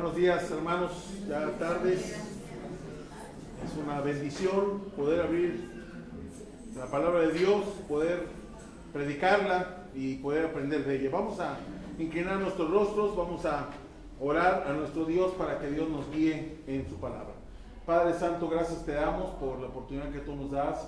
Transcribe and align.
Buenos 0.00 0.14
días, 0.14 0.48
hermanos. 0.52 0.92
Ya 1.28 1.50
tardes. 1.58 2.12
Es 2.12 3.84
una 3.84 4.00
bendición 4.00 4.82
poder 4.96 5.22
abrir 5.22 5.68
la 6.76 6.86
palabra 6.86 7.22
de 7.22 7.32
Dios, 7.32 7.64
poder 7.88 8.28
predicarla 8.92 9.88
y 9.96 10.14
poder 10.18 10.44
aprender 10.46 10.84
de 10.84 11.00
ella. 11.00 11.10
Vamos 11.12 11.40
a 11.40 11.58
inclinar 11.98 12.38
nuestros 12.38 12.70
rostros, 12.70 13.16
vamos 13.16 13.44
a 13.44 13.70
orar 14.20 14.66
a 14.68 14.72
nuestro 14.72 15.04
Dios 15.04 15.32
para 15.32 15.58
que 15.58 15.68
Dios 15.68 15.88
nos 15.88 16.08
guíe 16.12 16.58
en 16.68 16.88
su 16.88 16.94
palabra. 16.94 17.34
Padre 17.84 18.16
Santo, 18.16 18.48
gracias 18.48 18.86
te 18.86 18.92
damos 18.92 19.30
por 19.40 19.58
la 19.58 19.66
oportunidad 19.66 20.12
que 20.12 20.20
tú 20.20 20.36
nos 20.36 20.52
das 20.52 20.86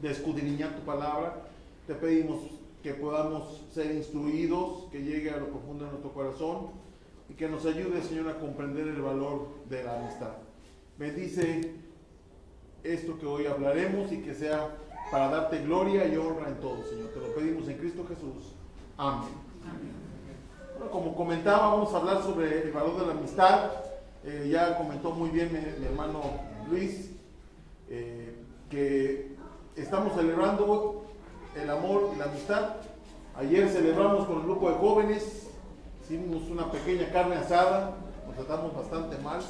de 0.00 0.10
escudriñar 0.10 0.70
tu 0.70 0.80
palabra. 0.86 1.34
Te 1.86 1.94
pedimos 1.94 2.40
que 2.82 2.94
podamos 2.94 3.62
ser 3.74 3.94
instruidos, 3.94 4.84
que 4.90 5.02
llegue 5.02 5.30
a 5.30 5.36
lo 5.36 5.48
profundo 5.48 5.84
de 5.84 5.90
nuestro 5.90 6.14
corazón 6.14 6.81
y 7.32 7.34
que 7.34 7.48
nos 7.48 7.64
ayude, 7.64 8.02
Señor, 8.02 8.28
a 8.28 8.38
comprender 8.38 8.86
el 8.88 9.00
valor 9.00 9.48
de 9.70 9.82
la 9.82 9.98
amistad. 9.98 10.32
Bendice 10.98 11.72
esto 12.84 13.18
que 13.18 13.24
hoy 13.24 13.46
hablaremos 13.46 14.12
y 14.12 14.18
que 14.18 14.34
sea 14.34 14.68
para 15.10 15.28
darte 15.28 15.62
gloria 15.62 16.06
y 16.06 16.14
honra 16.18 16.48
en 16.48 16.56
todo, 16.56 16.84
Señor. 16.84 17.08
Te 17.08 17.20
lo 17.20 17.34
pedimos 17.34 17.66
en 17.68 17.78
Cristo 17.78 18.04
Jesús. 18.06 18.52
Amén. 18.98 19.30
Bueno, 20.76 20.92
como 20.92 21.14
comentaba, 21.14 21.68
vamos 21.68 21.94
a 21.94 21.96
hablar 21.96 22.22
sobre 22.22 22.64
el 22.64 22.70
valor 22.70 23.00
de 23.00 23.06
la 23.06 23.12
amistad. 23.12 23.70
Eh, 24.24 24.50
ya 24.52 24.76
comentó 24.76 25.12
muy 25.12 25.30
bien 25.30 25.50
mi, 25.54 25.86
hermano 25.86 26.20
Luis 26.68 27.12
eh, 27.88 28.36
que 28.68 29.34
estamos 29.74 30.12
celebrando 30.12 31.06
el 31.56 31.70
amor 31.70 32.10
y 32.14 32.18
la 32.18 32.26
amistad. 32.26 32.76
Ayer 33.36 33.70
celebramos 33.70 34.26
con 34.26 34.40
el 34.40 34.42
grupo 34.42 34.68
de 34.68 34.76
jóvenes, 34.76 35.48
hicimos 36.12 36.42
una 36.50 36.70
pequeña 36.70 37.10
carne 37.10 37.36
asada, 37.36 37.94
nos 38.26 38.36
tratamos 38.36 38.74
bastante 38.74 39.16
mal 39.22 39.40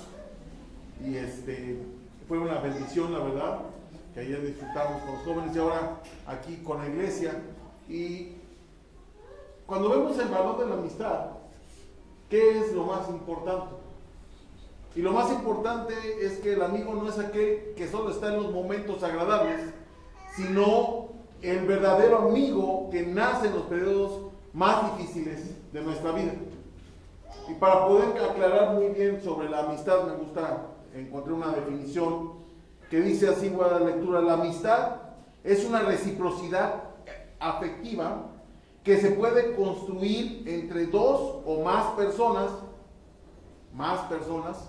y 1.04 1.16
este 1.16 1.76
fue 2.28 2.38
una 2.38 2.60
bendición 2.60 3.12
la 3.12 3.18
verdad 3.18 3.58
que 4.14 4.20
ayer 4.20 4.46
disfrutamos 4.46 5.02
con 5.02 5.12
los 5.12 5.24
jóvenes 5.24 5.56
y 5.56 5.58
ahora 5.58 6.00
aquí 6.24 6.58
con 6.58 6.78
la 6.78 6.86
iglesia 6.86 7.42
y 7.88 8.36
cuando 9.66 9.90
vemos 9.90 10.16
el 10.20 10.28
valor 10.28 10.58
de 10.58 10.66
la 10.66 10.74
amistad, 10.74 11.30
¿qué 12.30 12.60
es 12.60 12.72
lo 12.72 12.84
más 12.84 13.08
importante? 13.08 13.74
Y 14.94 15.02
lo 15.02 15.12
más 15.12 15.32
importante 15.32 15.94
es 16.20 16.38
que 16.38 16.52
el 16.52 16.62
amigo 16.62 16.94
no 16.94 17.08
es 17.08 17.18
aquel 17.18 17.72
que 17.74 17.88
solo 17.88 18.10
está 18.10 18.28
en 18.28 18.40
los 18.40 18.52
momentos 18.52 19.02
agradables, 19.02 19.62
sino 20.36 21.08
el 21.40 21.66
verdadero 21.66 22.18
amigo 22.18 22.88
que 22.92 23.04
nace 23.04 23.48
en 23.48 23.54
los 23.54 23.62
periodos 23.62 24.30
más 24.52 24.96
difíciles 24.96 25.72
de 25.72 25.80
nuestra 25.80 26.12
vida. 26.12 26.32
Y 27.48 27.54
para 27.54 27.86
poder 27.86 28.22
aclarar 28.22 28.74
muy 28.74 28.88
bien 28.88 29.20
sobre 29.22 29.48
la 29.48 29.60
amistad, 29.60 30.04
me 30.04 30.14
gusta 30.14 30.68
encontrar 30.94 31.34
una 31.34 31.52
definición 31.52 32.32
que 32.90 33.00
dice 33.00 33.28
así, 33.28 33.48
voy 33.48 33.66
lectura, 33.84 34.20
la 34.20 34.34
amistad 34.34 34.96
es 35.42 35.64
una 35.64 35.80
reciprocidad 35.80 36.74
afectiva 37.40 38.26
que 38.84 38.98
se 38.98 39.10
puede 39.12 39.54
construir 39.54 40.42
entre 40.46 40.86
dos 40.86 41.42
o 41.46 41.62
más 41.64 41.86
personas, 41.94 42.50
más 43.72 44.00
personas, 44.02 44.68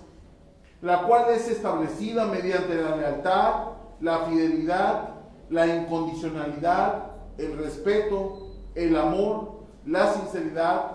la 0.80 1.02
cual 1.02 1.30
es 1.30 1.48
establecida 1.48 2.26
mediante 2.26 2.80
la 2.80 2.96
lealtad, 2.96 3.54
la 4.00 4.20
fidelidad, 4.26 5.10
la 5.50 5.66
incondicionalidad, 5.66 7.10
el 7.38 7.58
respeto, 7.58 8.52
el 8.74 8.96
amor, 8.96 9.60
la 9.84 10.12
sinceridad, 10.12 10.92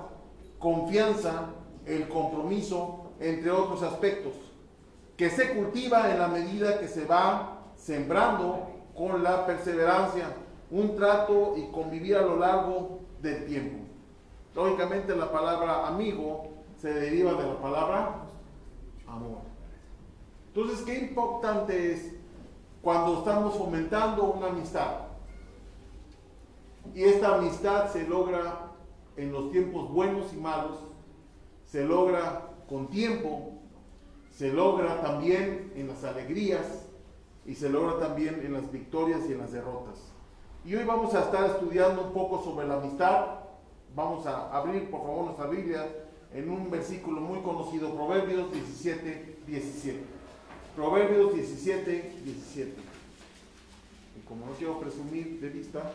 confianza, 0.57 1.50
el 1.89 2.07
compromiso, 2.07 3.11
entre 3.19 3.51
otros 3.51 3.83
aspectos, 3.83 4.33
que 5.17 5.29
se 5.29 5.53
cultiva 5.55 6.11
en 6.11 6.19
la 6.19 6.27
medida 6.27 6.79
que 6.79 6.88
se 6.88 7.05
va 7.05 7.63
sembrando 7.75 8.69
con 8.95 9.23
la 9.23 9.45
perseverancia, 9.45 10.33
un 10.72 10.95
trato 10.95 11.55
y 11.57 11.67
convivir 11.72 12.16
a 12.16 12.22
lo 12.22 12.38
largo 12.38 13.00
del 13.22 13.45
tiempo. 13.45 13.85
Lógicamente 14.55 15.16
la 15.16 15.31
palabra 15.31 15.88
amigo 15.88 16.50
se 16.77 16.94
deriva 16.94 17.33
de 17.33 17.47
la 17.47 17.61
palabra 17.61 18.16
amor. 19.07 19.39
Entonces, 20.47 20.81
qué 20.85 21.00
importante 21.00 21.94
es 21.94 22.13
cuando 22.81 23.19
estamos 23.19 23.56
fomentando 23.56 24.23
una 24.25 24.47
amistad. 24.47 25.09
Y 26.94 27.03
esta 27.03 27.35
amistad 27.35 27.91
se 27.91 28.07
logra 28.07 28.71
en 29.16 29.31
los 29.31 29.51
tiempos 29.51 29.91
buenos 29.91 30.33
y 30.33 30.38
malos, 30.38 30.79
se 31.72 31.84
logra 31.84 32.50
con 32.68 32.88
tiempo, 32.88 33.59
se 34.31 34.52
logra 34.52 35.02
también 35.02 35.72
en 35.75 35.88
las 35.88 36.03
alegrías 36.03 36.66
y 37.46 37.56
se 37.56 37.69
logra 37.69 38.00
también 38.00 38.41
en 38.44 38.53
las 38.53 38.72
victorias 38.72 39.22
y 39.30 39.34
en 39.34 39.40
las 39.40 39.52
derrotas. 39.52 40.00
Y 40.66 40.75
hoy 40.75 40.84
vamos 40.84 41.13
a 41.13 41.22
estar 41.22 41.50
estudiando 41.52 42.03
un 42.03 42.13
poco 42.13 42.44
sobre 42.44 42.68
la 42.68 42.75
amistad. 42.78 43.25
Vamos 43.96 44.25
a 44.25 44.56
abrir, 44.56 44.90
por 44.90 45.02
favor, 45.02 45.25
nuestra 45.25 45.47
Biblia 45.47 45.88
en 46.34 46.50
un 46.50 46.69
versículo 46.69 47.22
muy 47.22 47.40
conocido, 47.40 47.94
Proverbios 47.96 48.51
17, 48.51 49.40
17. 49.47 50.00
Proverbios 50.75 51.34
17, 51.34 52.13
17. 52.24 52.74
Y 54.18 54.28
como 54.28 54.46
no 54.46 54.51
quiero 54.53 54.80
presumir 54.80 55.40
de 55.40 55.50
vista, 55.50 55.91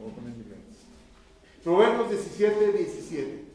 voy 0.00 0.10
a 0.10 0.14
poner 0.14 0.32
lentes. 0.32 0.84
Proverbios 1.62 2.10
17, 2.10 2.72
17. 2.72 3.49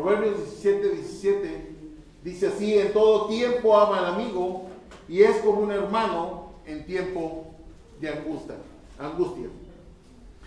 Proverbios 0.00 0.38
17, 0.38 0.88
17 0.88 1.76
dice 2.24 2.46
así, 2.46 2.78
en 2.78 2.90
todo 2.94 3.26
tiempo 3.26 3.76
ama 3.76 3.98
al 3.98 4.14
amigo 4.14 4.62
y 5.06 5.20
es 5.22 5.36
como 5.42 5.60
un 5.60 5.70
hermano 5.70 6.52
en 6.64 6.86
tiempo 6.86 7.52
de 8.00 8.08
angustia. 8.08 8.54
angustia. 8.98 9.48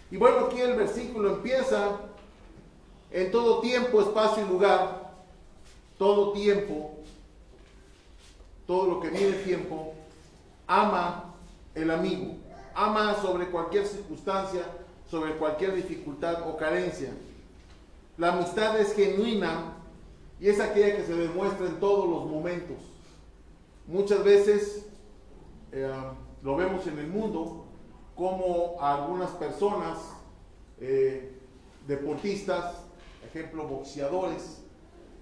Y 0.09 0.17
bueno, 0.17 0.47
aquí 0.47 0.59
el 0.59 0.75
versículo 0.75 1.35
empieza 1.35 1.99
en 3.11 3.31
todo 3.31 3.59
tiempo, 3.59 4.01
espacio 4.01 4.43
y 4.43 4.49
lugar, 4.49 5.13
todo 5.99 6.31
tiempo, 6.31 6.95
todo 8.65 8.87
lo 8.87 8.99
que 9.01 9.09
viene 9.09 9.33
tiempo, 9.33 9.93
ama 10.65 11.35
el 11.75 11.91
amigo, 11.91 12.37
ama 12.73 13.15
sobre 13.21 13.45
cualquier 13.51 13.85
circunstancia, 13.85 14.63
sobre 15.11 15.35
cualquier 15.35 15.75
dificultad 15.75 16.41
o 16.49 16.57
carencia. 16.57 17.11
La 18.17 18.33
amistad 18.33 18.79
es 18.79 18.93
genuina 18.93 19.73
y 20.39 20.47
es 20.47 20.59
aquella 20.59 20.95
que 20.95 21.03
se 21.03 21.15
demuestra 21.15 21.65
en 21.65 21.79
todos 21.79 22.07
los 22.07 22.29
momentos. 22.29 22.77
Muchas 23.87 24.23
veces 24.23 24.85
eh, 25.71 25.91
lo 26.43 26.55
vemos 26.55 26.85
en 26.85 26.99
el 26.99 27.07
mundo 27.07 27.65
como 28.15 28.77
algunas 28.79 29.31
personas, 29.31 29.97
eh, 30.79 31.39
deportistas, 31.87 32.83
ejemplo, 33.25 33.67
boxeadores, 33.67 34.61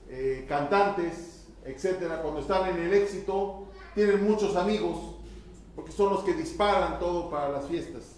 eh, 0.10 0.46
cantantes, 0.50 1.48
etcétera, 1.64 2.22
cuando 2.22 2.42
están 2.42 2.70
en 2.72 2.88
el 2.88 2.94
éxito, 2.94 3.68
tienen 3.96 4.28
muchos 4.30 4.58
amigos, 4.58 4.98
porque 5.78 5.94
son 5.94 6.12
los 6.12 6.24
que 6.26 6.34
disparan 6.34 7.00
todo 7.00 7.30
para 7.30 7.50
las 7.50 7.68
fiestas. 7.68 8.16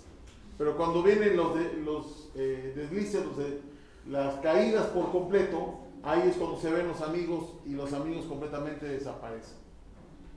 Pero 0.58 0.76
cuando 0.76 1.04
vienen 1.04 1.38
los, 1.38 1.54
de, 1.54 1.74
los 1.74 2.34
deslices, 2.34 3.38
de, 3.38 3.73
las 4.08 4.36
caídas 4.36 4.88
por 4.88 5.12
completo, 5.12 5.80
ahí 6.04 6.28
es 6.30 6.36
cuando 6.36 6.58
se 6.58 6.72
ven 6.72 6.88
los 6.88 7.02
amigos 7.02 7.54
y 7.66 7.74
los 7.74 7.94
amigos 7.94 8.26
completamente 8.26 8.88
desaparecen. 8.88 9.58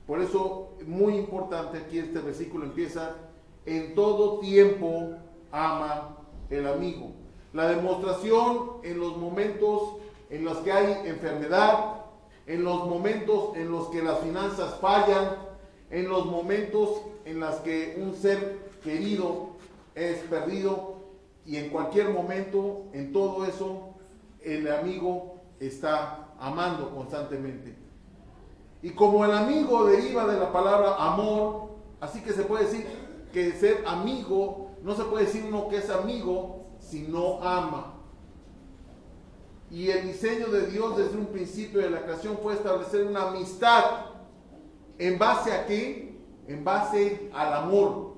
Por 0.06 0.20
eso, 0.20 0.74
muy 0.86 1.14
importante 1.14 1.78
aquí 1.78 1.98
este 1.98 2.20
versículo 2.20 2.64
empieza, 2.64 3.16
en 3.64 3.94
todo 3.96 4.38
tiempo 4.38 5.16
ama 5.50 6.16
el 6.48 6.66
amigo. 6.66 7.10
La 7.52 7.68
demostración 7.68 8.72
en 8.84 9.00
los 9.00 9.16
momentos 9.16 9.96
en 10.30 10.44
los 10.44 10.58
que 10.58 10.72
hay 10.72 11.08
enfermedad, 11.08 12.02
en 12.46 12.62
los 12.62 12.86
momentos 12.86 13.56
en 13.56 13.70
los 13.70 13.88
que 13.88 14.02
las 14.02 14.20
finanzas 14.20 14.78
fallan, 14.80 15.36
en 15.90 16.08
los 16.08 16.26
momentos 16.26 17.02
en 17.24 17.40
los 17.40 17.56
que 17.56 18.00
un 18.00 18.14
ser 18.14 18.58
querido 18.84 19.50
es 19.94 20.18
perdido 20.24 20.95
y 21.46 21.56
en 21.56 21.70
cualquier 21.70 22.10
momento, 22.10 22.86
en 22.92 23.12
todo 23.12 23.44
eso, 23.44 23.94
el 24.42 24.70
amigo 24.70 25.40
está 25.60 26.34
amando 26.38 26.94
constantemente. 26.94 27.76
Y 28.82 28.90
como 28.90 29.24
el 29.24 29.32
amigo 29.32 29.86
deriva 29.86 30.26
de 30.26 30.38
la 30.38 30.52
palabra 30.52 30.96
amor, 30.96 31.70
así 32.00 32.20
que 32.20 32.32
se 32.32 32.42
puede 32.42 32.64
decir 32.64 32.86
que 33.32 33.52
ser 33.52 33.84
amigo, 33.86 34.72
no 34.82 34.94
se 34.94 35.04
puede 35.04 35.26
decir 35.26 35.44
uno 35.46 35.68
que 35.68 35.78
es 35.78 35.90
amigo 35.90 36.66
si 36.78 37.02
no 37.02 37.42
ama. 37.42 37.94
Y 39.70 39.90
el 39.90 40.06
diseño 40.06 40.48
de 40.48 40.66
Dios 40.66 40.96
desde 40.96 41.16
un 41.16 41.26
principio 41.26 41.80
de 41.80 41.90
la 41.90 42.02
creación 42.02 42.38
fue 42.42 42.54
establecer 42.54 43.06
una 43.06 43.28
amistad 43.28 43.84
¿En 44.98 45.18
base 45.18 45.52
a 45.52 45.66
qué? 45.66 46.16
En 46.48 46.64
base 46.64 47.30
al 47.34 47.52
amor. 47.52 48.14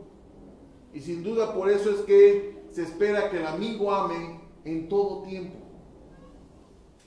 Y 0.95 1.01
sin 1.01 1.23
duda 1.23 1.55
por 1.55 1.71
eso 1.71 1.91
es 1.91 2.01
que 2.01 2.58
se 2.79 2.85
espera 2.85 3.29
que 3.29 3.39
el 3.39 3.47
amigo 3.49 3.93
ame 3.93 4.39
en 4.65 4.89
todo 4.89 5.23
tiempo, 5.23 5.59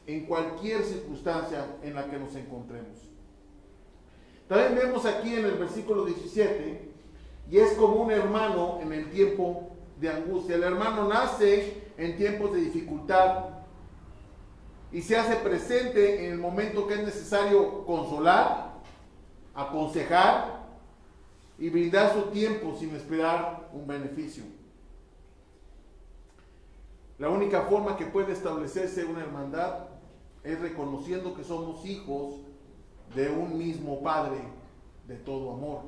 en 0.06 0.25
cualquier 0.25 0.83
circunstancia 0.83 1.65
en 1.81 1.95
la 1.95 2.09
que 2.09 2.19
nos 2.19 2.35
encontremos. 2.35 2.97
También 4.50 4.75
vemos 4.75 5.06
aquí 5.06 5.33
en 5.33 5.45
el 5.45 5.53
versículo 5.53 6.03
17, 6.03 6.91
y 7.50 7.57
es 7.57 7.71
como 7.75 8.03
un 8.03 8.12
hermano 8.12 8.79
en 8.81 8.91
el 8.91 9.09
tiempo 9.12 9.71
de 9.97 10.09
angustia. 10.09 10.57
El 10.57 10.63
hermano 10.63 11.07
nace 11.07 11.83
en 11.97 12.18
tiempos 12.18 12.51
de 12.51 12.59
dificultad 12.59 13.45
y 14.91 15.01
se 15.01 15.15
hace 15.15 15.38
presente 15.38 16.25
en 16.25 16.33
el 16.33 16.38
momento 16.38 16.85
que 16.85 16.95
es 16.95 17.03
necesario 17.06 17.85
consolar, 17.85 18.73
aconsejar 19.56 20.65
y 21.57 21.69
brindar 21.69 22.13
su 22.13 22.23
tiempo 22.23 22.75
sin 22.77 22.94
esperar 22.94 23.69
un 23.71 23.88
beneficio. 23.88 24.44
La 27.21 27.29
única 27.29 27.62
forma 27.62 27.95
que 27.97 28.07
puede 28.07 28.33
establecerse 28.33 29.06
una 29.06 29.21
hermandad 29.21 29.89
es 30.44 30.59
reconociendo 30.59 31.35
que 31.35 31.44
somos 31.44 31.85
hijos 31.85 32.41
de 33.13 33.29
un 33.29 33.59
mismo 33.59 34.01
Padre 34.01 34.39
de 35.07 35.18
todo 35.18 35.53
amor. 35.53 35.81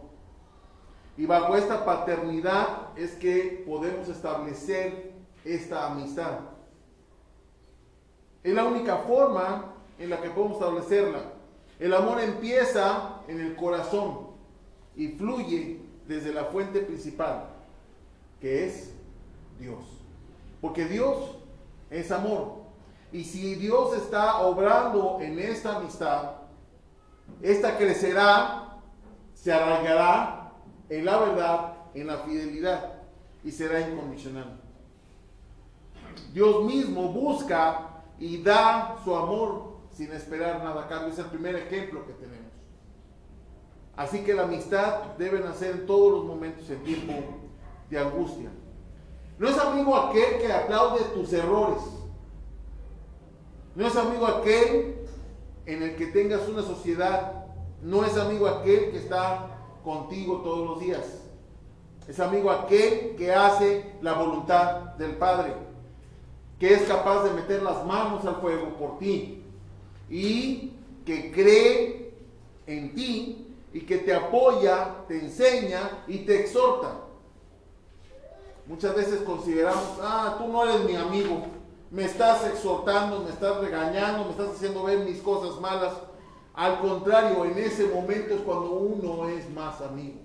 Y 1.18 1.26
bajo 1.26 1.56
esta 1.56 1.84
paternidad 1.86 2.90
es 2.96 3.16
que 3.16 3.64
podemos 3.66 4.10
establecer 4.10 5.12
esta 5.44 5.92
amistad. 5.92 6.42
Es 8.44 8.54
la 8.54 8.66
única 8.66 8.98
forma 8.98 9.74
en 9.98 10.12
la 10.12 10.22
que 10.22 10.30
podemos 10.30 10.58
establecerla. 10.58 11.34
El 11.80 11.96
amor 11.96 12.22
empieza 12.22 13.22
en 13.28 13.40
el 13.40 13.56
corazón 13.56 14.28
y 14.96 15.08
fluye 15.08 15.82
desde 16.08 16.32
la 16.32 16.44
fuente 16.46 16.82
principal, 16.82 17.46
que 18.40 18.68
es 18.68 18.94
Dios. 19.58 19.93
Porque 20.64 20.86
Dios 20.86 21.18
es 21.90 22.10
amor. 22.10 22.64
Y 23.12 23.26
si 23.26 23.56
Dios 23.56 23.98
está 23.98 24.40
obrando 24.44 25.20
en 25.20 25.38
esta 25.38 25.76
amistad, 25.76 26.36
esta 27.42 27.78
crecerá, 27.78 28.78
se 29.34 29.52
arraigará 29.52 30.54
en 30.88 31.04
la 31.04 31.18
verdad, 31.18 31.74
en 31.94 32.08
la 32.08 32.20
fidelidad 32.20 32.94
y 33.44 33.52
será 33.52 33.82
incondicional. 33.82 34.62
Dios 36.34 36.64
mismo 36.64 37.10
busca 37.10 38.02
y 38.18 38.42
da 38.42 38.96
su 39.04 39.14
amor 39.14 39.80
sin 39.92 40.14
esperar 40.14 40.64
nada 40.64 40.86
a 40.86 40.88
cambio. 40.88 41.12
Es 41.12 41.20
el 41.20 41.26
primer 41.26 41.58
ejemplo 41.58 42.08
que 42.08 42.14
tenemos. 42.14 42.54
Así 43.98 44.24
que 44.24 44.34
la 44.34 44.44
amistad 44.44 45.18
debe 45.18 45.42
nacer 45.42 45.72
en 45.72 45.86
todos 45.86 46.14
los 46.14 46.24
momentos 46.24 46.70
en 46.70 46.82
tiempo 46.86 47.14
de 47.90 48.00
angustia. 48.00 48.50
No 49.44 49.50
es 49.50 49.58
amigo 49.58 49.94
aquel 49.98 50.38
que 50.38 50.54
aplaude 50.54 51.04
tus 51.14 51.34
errores. 51.34 51.84
No 53.76 53.86
es 53.86 53.94
amigo 53.98 54.26
aquel 54.26 55.06
en 55.66 55.84
el 55.84 55.98
que 55.98 56.06
tengas 56.06 56.48
una 56.48 56.62
sociedad. 56.62 57.44
No 57.82 58.06
es 58.06 58.16
amigo 58.16 58.48
aquel 58.48 58.92
que 58.92 59.00
está 59.00 59.50
contigo 59.84 60.38
todos 60.46 60.70
los 60.70 60.80
días. 60.80 61.24
Es 62.08 62.22
amigo 62.22 62.52
aquel 62.52 63.18
que 63.18 63.34
hace 63.34 63.98
la 64.02 64.14
voluntad 64.14 64.96
del 64.96 65.18
Padre, 65.18 65.52
que 66.58 66.76
es 66.76 66.84
capaz 66.84 67.26
de 67.26 67.32
meter 67.32 67.64
las 67.64 67.86
manos 67.86 68.24
al 68.24 68.38
fuego 68.38 68.70
por 68.80 68.98
ti 68.98 69.44
y 70.10 70.72
que 71.06 71.34
cree 71.34 72.14
en 72.66 72.96
ti 72.96 73.54
y 73.74 73.82
que 73.82 73.98
te 73.98 74.16
apoya, 74.16 75.04
te 75.10 75.20
enseña 75.20 76.06
y 76.08 76.20
te 76.20 76.40
exhorta. 76.40 77.04
Muchas 78.66 78.96
veces 78.96 79.22
consideramos, 79.22 80.00
ah, 80.02 80.36
tú 80.38 80.48
no 80.48 80.64
eres 80.64 80.86
mi 80.86 80.96
amigo, 80.96 81.44
me 81.92 82.06
estás 82.06 82.46
exhortando, 82.48 83.20
me 83.20 83.30
estás 83.30 83.58
regañando, 83.60 84.26
me 84.26 84.32
estás 84.32 84.52
haciendo 84.56 84.84
ver 84.84 85.00
mis 85.00 85.22
cosas 85.22 85.60
malas. 85.60 85.94
Al 86.54 86.80
contrario, 86.80 87.46
en 87.46 87.58
ese 87.58 87.88
momento 87.88 88.36
es 88.36 88.42
cuando 88.42 88.72
uno 88.72 89.28
es 89.28 89.50
más 89.52 89.82
amigo. 89.82 90.20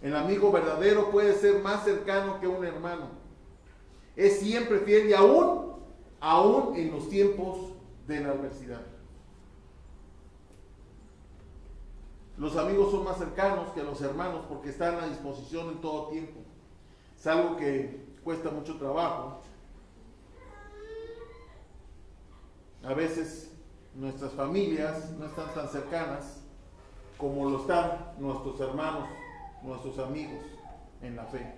El 0.00 0.14
amigo 0.14 0.52
verdadero 0.52 1.10
puede 1.10 1.34
ser 1.34 1.60
más 1.60 1.84
cercano 1.84 2.38
que 2.38 2.46
un 2.46 2.64
hermano. 2.64 3.08
Es 4.14 4.38
siempre 4.40 4.78
fiel 4.80 5.10
y 5.10 5.14
aún, 5.14 5.72
aún 6.20 6.76
en 6.76 6.92
los 6.92 7.08
tiempos 7.08 7.58
de 8.06 8.20
la 8.20 8.30
adversidad. 8.30 8.95
Los 12.38 12.56
amigos 12.56 12.90
son 12.90 13.04
más 13.04 13.16
cercanos 13.16 13.70
que 13.70 13.82
los 13.82 14.00
hermanos 14.02 14.44
porque 14.48 14.68
están 14.68 14.96
a 14.96 15.06
disposición 15.06 15.68
en 15.68 15.80
todo 15.80 16.08
tiempo. 16.08 16.40
Es 17.18 17.26
algo 17.26 17.56
que 17.56 18.04
cuesta 18.22 18.50
mucho 18.50 18.76
trabajo. 18.76 19.40
A 22.84 22.92
veces 22.92 23.52
nuestras 23.94 24.32
familias 24.32 25.10
no 25.18 25.26
están 25.26 25.52
tan 25.54 25.68
cercanas 25.68 26.42
como 27.16 27.48
lo 27.48 27.60
están 27.60 28.12
nuestros 28.18 28.60
hermanos, 28.60 29.08
nuestros 29.62 29.98
amigos 29.98 30.44
en 31.00 31.16
la 31.16 31.24
fe. 31.24 31.54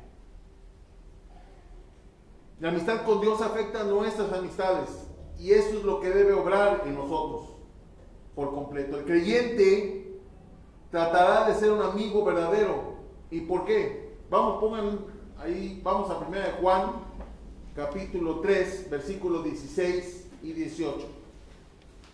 La 2.61 2.69
amistad 2.69 3.05
con 3.05 3.21
Dios 3.21 3.41
afecta 3.41 3.83
nuestras 3.83 4.33
amistades 4.33 5.09
y 5.39 5.53
eso 5.53 5.79
es 5.79 5.85
lo 5.85 6.01
que 6.01 6.11
debe 6.11 6.33
obrar 6.33 6.83
en 6.87 6.95
nosotros 6.95 7.57
por 8.35 8.55
completo. 8.55 8.99
El 8.99 9.05
creyente 9.05 10.08
tratará 10.91 11.49
de 11.49 11.55
ser 11.55 11.73
un 11.73 11.83
amigo 11.83 12.25
verdadero. 12.25 12.95
¿Y 13.31 13.41
por 13.41 13.65
qué? 13.65 14.17
Vamos, 14.31 14.61
pongan 14.61 15.01
ahí, 15.39 15.81
vamos 15.83 16.11
a 16.11 16.19
1 16.19 16.31
de 16.31 16.53
Juan, 16.61 16.93
capítulo 17.75 18.41
3, 18.41 18.91
versículos 18.91 19.45
16 19.45 20.27
y 20.43 20.53
18. 20.53 21.07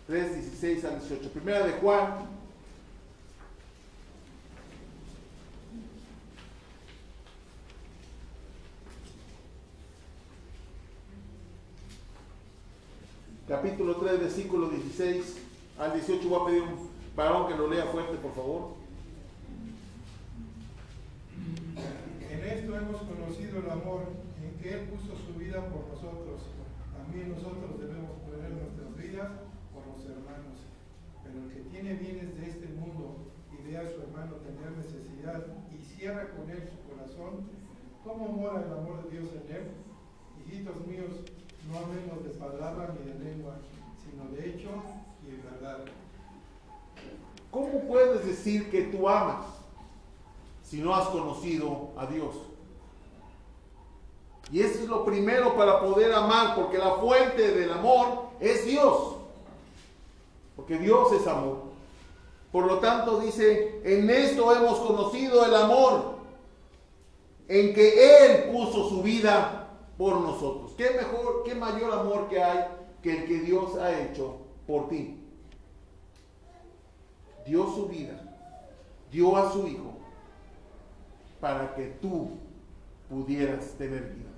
3, 0.07 0.35
16 0.35 0.85
al 0.85 0.99
18. 0.99 1.29
Primera 1.31 1.65
de 1.65 1.73
Juan. 1.73 2.35
Capítulo 13.47 13.95
3, 13.97 14.19
versículo 14.19 14.69
16 14.69 15.37
al 15.77 15.93
18. 15.93 16.29
Voy 16.29 16.41
a 16.41 16.45
pedir 16.45 16.61
un 16.63 16.94
varón 17.15 17.47
que 17.47 17.55
lo 17.55 17.69
lea 17.69 17.85
fuerte, 17.85 18.17
por 18.17 18.33
favor. 18.33 18.75
En 22.29 22.43
esto 22.43 22.77
hemos 22.77 23.01
conocido 23.03 23.59
el 23.59 23.69
amor, 23.71 24.03
en 24.43 24.61
que 24.61 24.73
Él 24.73 24.81
puso 24.89 25.15
su 25.25 25.39
vida 25.39 25.61
por 25.69 25.87
nosotros. 25.87 26.41
También 26.97 27.29
nosotros 27.29 27.79
debemos 27.79 28.11
poner 28.25 28.51
nuestras 28.51 28.95
vidas 28.97 29.45
pero 31.23 31.39
el 31.39 31.51
que 31.51 31.69
tiene 31.69 31.93
bienes 31.95 32.35
de 32.37 32.49
este 32.49 32.67
mundo 32.67 33.15
y 33.51 33.63
ve 33.63 33.77
a 33.77 33.89
su 33.89 34.01
hermano 34.01 34.35
tener 34.43 34.71
necesidad 34.77 35.45
y 35.71 35.77
cierra 35.95 36.29
con 36.31 36.49
él 36.49 36.63
su 36.69 36.79
corazón, 36.89 37.47
¿cómo 38.03 38.27
mora 38.29 38.61
el 38.61 38.71
amor 38.71 39.03
de 39.03 39.11
Dios 39.11 39.29
en 39.33 39.55
él? 39.55 39.63
Hijitos 40.45 40.85
míos, 40.85 41.11
no 41.69 41.79
hablemos 41.79 42.23
de 42.23 42.29
palabra 42.31 42.93
ni 42.99 43.11
de 43.11 43.19
lengua, 43.19 43.55
sino 44.03 44.29
de 44.35 44.49
hecho 44.49 44.69
y 45.25 45.31
de 45.31 45.41
verdad. 45.41 45.85
¿Cómo 47.55 47.87
puedes 47.87 48.25
decir 48.25 48.69
que 48.69 48.83
tú 48.83 49.07
amas 49.07 49.45
si 50.61 50.81
no 50.81 50.93
has 50.93 51.07
conocido 51.07 51.91
a 51.95 52.05
Dios? 52.05 52.35
Y 54.51 54.59
eso 54.59 54.79
es 54.79 54.87
lo 54.87 55.05
primero 55.05 55.55
para 55.55 55.79
poder 55.79 56.13
amar, 56.13 56.55
porque 56.55 56.77
la 56.77 56.95
fuente 56.95 57.53
del 57.53 57.71
amor 57.71 58.25
es 58.39 58.65
Dios 58.65 59.15
porque 60.55 60.77
Dios 60.77 61.11
es 61.13 61.27
amor. 61.27 61.57
Por 62.51 62.67
lo 62.67 62.79
tanto 62.79 63.19
dice, 63.19 63.81
en 63.83 64.09
esto 64.09 64.55
hemos 64.55 64.79
conocido 64.79 65.45
el 65.45 65.53
amor, 65.53 66.15
en 67.47 67.73
que 67.73 68.25
Él 68.25 68.51
puso 68.51 68.89
su 68.89 69.03
vida 69.03 69.69
por 69.97 70.21
nosotros. 70.21 70.71
¿Qué 70.77 70.91
mejor, 70.91 71.43
qué 71.43 71.53
mayor 71.53 71.91
amor 71.91 72.29
que 72.29 72.41
hay 72.41 72.65
que 73.03 73.17
el 73.17 73.25
que 73.25 73.39
Dios 73.41 73.75
ha 73.75 73.99
hecho 73.99 74.37
por 74.65 74.87
ti? 74.87 75.14
Dio 77.45 77.67
su 77.67 77.87
vida, 77.87 78.19
dio 79.11 79.35
a 79.37 79.51
su 79.51 79.67
Hijo, 79.67 79.93
para 81.39 81.75
que 81.75 81.85
tú 82.01 82.31
pudieras 83.09 83.71
tener 83.77 84.03
vida. 84.03 84.29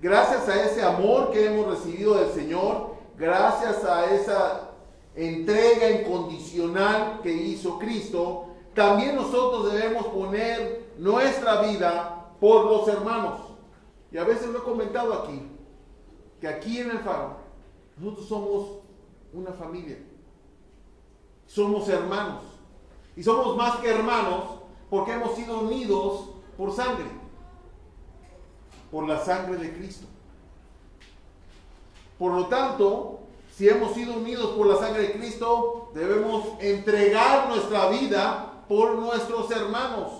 Gracias 0.00 0.48
a 0.48 0.64
ese 0.64 0.82
amor 0.82 1.30
que 1.30 1.46
hemos 1.46 1.66
recibido 1.66 2.14
del 2.14 2.30
Señor, 2.30 2.94
gracias 3.18 3.84
a 3.84 4.14
esa 4.14 4.70
entrega 5.14 5.90
incondicional 5.90 7.20
que 7.22 7.32
hizo 7.32 7.78
Cristo, 7.78 8.46
también 8.74 9.16
nosotros 9.16 9.72
debemos 9.72 10.06
poner 10.08 10.92
nuestra 10.98 11.62
vida 11.62 12.30
por 12.38 12.66
los 12.66 12.86
hermanos. 12.88 13.40
Y 14.12 14.18
a 14.18 14.24
veces 14.24 14.48
lo 14.48 14.58
he 14.58 14.62
comentado 14.62 15.14
aquí, 15.14 15.42
que 16.40 16.48
aquí 16.48 16.78
en 16.78 16.90
el 16.90 16.98
faro 16.98 17.36
nosotros 17.96 18.28
somos 18.28 18.66
una 19.32 19.52
familia. 19.52 19.98
Somos 21.46 21.88
hermanos. 21.88 22.42
Y 23.16 23.22
somos 23.22 23.56
más 23.56 23.76
que 23.76 23.90
hermanos 23.90 24.44
porque 24.90 25.12
hemos 25.12 25.34
sido 25.34 25.60
unidos 25.60 26.30
por 26.56 26.74
sangre, 26.74 27.06
por 28.90 29.08
la 29.08 29.24
sangre 29.24 29.56
de 29.56 29.72
Cristo. 29.72 30.06
Por 32.18 32.32
lo 32.32 32.46
tanto, 32.46 33.20
si 33.54 33.68
hemos 33.68 33.92
sido 33.94 34.14
unidos 34.14 34.50
por 34.56 34.66
la 34.66 34.76
sangre 34.76 35.02
de 35.02 35.12
Cristo, 35.12 35.90
debemos 35.94 36.44
entregar 36.60 37.48
nuestra 37.48 37.88
vida 37.88 38.64
por 38.68 38.96
nuestros 38.96 39.50
hermanos. 39.50 40.12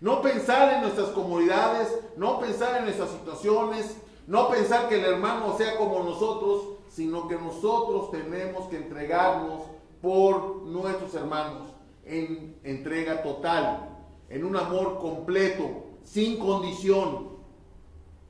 No 0.00 0.20
pensar 0.20 0.74
en 0.74 0.82
nuestras 0.82 1.10
comunidades, 1.10 1.96
no 2.16 2.38
pensar 2.38 2.76
en 2.78 2.84
nuestras 2.84 3.10
situaciones, 3.10 3.96
no 4.26 4.48
pensar 4.48 4.88
que 4.88 4.96
el 4.96 5.04
hermano 5.04 5.56
sea 5.56 5.78
como 5.78 6.02
nosotros, 6.02 6.73
sino 6.94 7.26
que 7.26 7.34
nosotros 7.34 8.12
tenemos 8.12 8.68
que 8.68 8.76
entregarnos 8.76 9.62
por 10.00 10.62
nuestros 10.62 11.12
hermanos 11.14 11.72
en 12.04 12.56
entrega 12.62 13.20
total, 13.22 13.88
en 14.28 14.44
un 14.44 14.56
amor 14.56 14.98
completo, 15.00 15.86
sin 16.04 16.38
condición. 16.38 17.34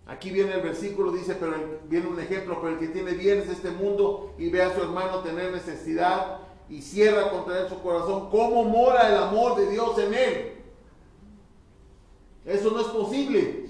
Aquí 0.07 0.31
viene 0.31 0.55
el 0.55 0.63
versículo, 0.63 1.13
dice, 1.13 1.35
pero 1.35 1.57
viene 1.91 2.07
un 2.07 2.19
ejemplo, 2.19 2.59
pero 2.63 2.75
el 2.75 2.79
que 2.79 2.89
tiene 2.89 3.13
bienes 3.13 3.49
de 3.49 3.53
este 3.53 3.71
mundo 3.71 4.35
y 4.39 4.49
ve 4.49 4.63
a 4.63 4.75
su 4.75 4.81
hermano 4.81 5.19
tener 5.19 5.53
necesidad 5.53 6.39
y 6.71 6.81
cierra 6.81 7.31
contra 7.31 7.61
él 7.61 7.69
su 7.69 7.83
corazón, 7.83 8.31
¿cómo 8.31 8.65
mora 8.65 9.11
el 9.11 9.17
amor 9.19 9.57
de 9.57 9.69
Dios 9.69 9.99
en 9.99 10.15
él? 10.15 10.53
Eso 12.47 12.71
no 12.71 12.81
es 12.81 12.87
posible. 12.87 13.64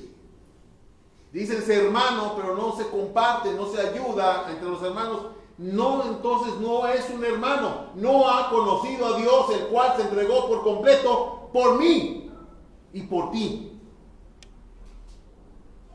Dícense 1.34 1.74
hermano, 1.74 2.34
pero 2.36 2.56
no 2.56 2.76
se 2.76 2.88
comparte, 2.88 3.52
no 3.54 3.66
se 3.66 3.80
ayuda 3.80 4.46
entre 4.48 4.68
los 4.68 4.80
hermanos. 4.84 5.26
No, 5.58 6.04
entonces 6.04 6.60
no 6.60 6.86
es 6.86 7.10
un 7.10 7.24
hermano. 7.24 7.86
No 7.96 8.28
ha 8.30 8.48
conocido 8.50 9.06
a 9.06 9.18
Dios, 9.18 9.50
el 9.50 9.66
cual 9.66 9.96
se 9.96 10.02
entregó 10.02 10.46
por 10.46 10.62
completo 10.62 11.50
por 11.52 11.76
mí 11.76 12.30
y 12.92 13.02
por 13.02 13.32
ti. 13.32 13.80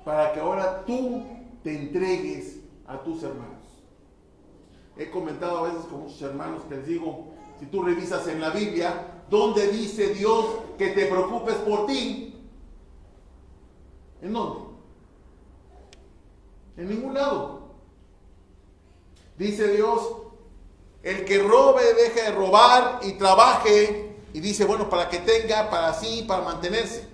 Para 0.03 0.33
que 0.33 0.41
ahora 0.41 0.83
tú 0.85 1.23
te 1.63 1.73
entregues 1.73 2.59
a 2.85 3.01
tus 3.01 3.23
hermanos. 3.23 3.63
He 4.97 5.09
comentado 5.09 5.59
a 5.59 5.69
veces 5.69 5.85
con 5.85 6.01
muchos 6.01 6.21
hermanos 6.21 6.63
que 6.67 6.75
les 6.75 6.85
digo, 6.85 7.29
si 7.61 7.65
tú 7.67 7.81
revisas 7.81 8.27
en 8.27 8.41
la 8.41 8.49
Biblia, 8.49 9.23
¿dónde 9.29 9.71
dice 9.71 10.13
Dios 10.13 10.45
que 10.77 10.89
te 10.89 11.05
preocupes 11.05 11.55
por 11.55 11.85
ti? 11.85 12.35
¿En 14.21 14.33
dónde? 14.33 14.68
En 16.79 16.87
ningún 16.87 17.13
lado. 17.13 17.59
Dice 19.37 19.67
Dios, 19.73 20.01
el 21.03 21.25
que 21.25 21.43
robe 21.43 21.93
deje 21.93 22.23
de 22.23 22.31
robar 22.31 23.01
y 23.03 23.13
trabaje 23.13 24.15
y 24.33 24.39
dice, 24.39 24.63
bueno, 24.63 24.89
para 24.89 25.09
que 25.09 25.19
tenga, 25.19 25.69
para 25.69 25.93
sí, 25.93 26.23
para 26.25 26.43
mantenerse. 26.43 27.05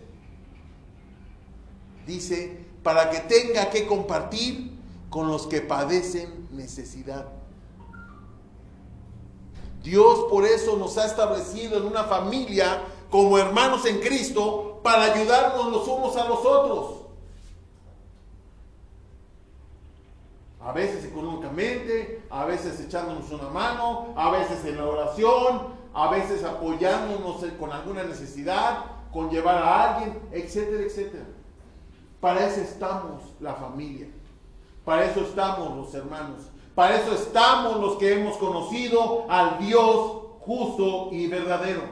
Dice, 2.05 2.65
para 2.83 3.09
que 3.09 3.21
tenga 3.21 3.71
que 3.71 3.87
compartir 3.87 4.71
con 5.09 5.27
los 5.27 5.47
que 5.47 5.61
padecen 5.61 6.47
necesidad. 6.51 7.25
Dios 9.81 10.25
por 10.29 10.45
eso 10.45 10.77
nos 10.77 10.97
ha 10.99 11.07
establecido 11.07 11.77
en 11.77 11.85
una 11.85 12.03
familia 12.03 12.83
como 13.09 13.39
hermanos 13.39 13.85
en 13.85 13.99
Cristo 13.99 14.79
para 14.83 15.13
ayudarnos 15.13 15.71
los 15.71 15.87
unos 15.87 16.15
a 16.17 16.29
los 16.29 16.45
otros. 16.45 17.04
A 20.65 20.71
veces 20.71 21.05
económicamente, 21.05 22.23
a 22.27 22.43
veces 22.45 22.79
echándonos 22.79 23.31
una 23.31 23.49
mano, 23.49 24.13
a 24.15 24.31
veces 24.31 24.65
en 24.65 24.77
la 24.77 24.85
oración, 24.87 25.75
a 25.93 26.09
veces 26.09 26.43
apoyándonos 26.43 27.45
con 27.59 27.71
alguna 27.71 28.03
necesidad, 28.03 28.85
con 29.13 29.29
llevar 29.29 29.57
a 29.57 29.93
alguien, 29.93 30.19
etcétera, 30.31 30.81
etcétera. 30.81 31.25
Para 32.19 32.47
eso 32.47 32.61
estamos 32.61 33.21
la 33.39 33.53
familia. 33.53 34.07
Para 34.83 35.05
eso 35.05 35.21
estamos 35.21 35.77
los 35.77 35.93
hermanos. 35.93 36.41
Para 36.73 36.95
eso 36.95 37.13
estamos 37.13 37.79
los 37.79 37.97
que 37.97 38.13
hemos 38.13 38.35
conocido 38.37 39.27
al 39.29 39.59
Dios 39.59 40.23
justo 40.39 41.09
y 41.11 41.27
verdadero. 41.27 41.83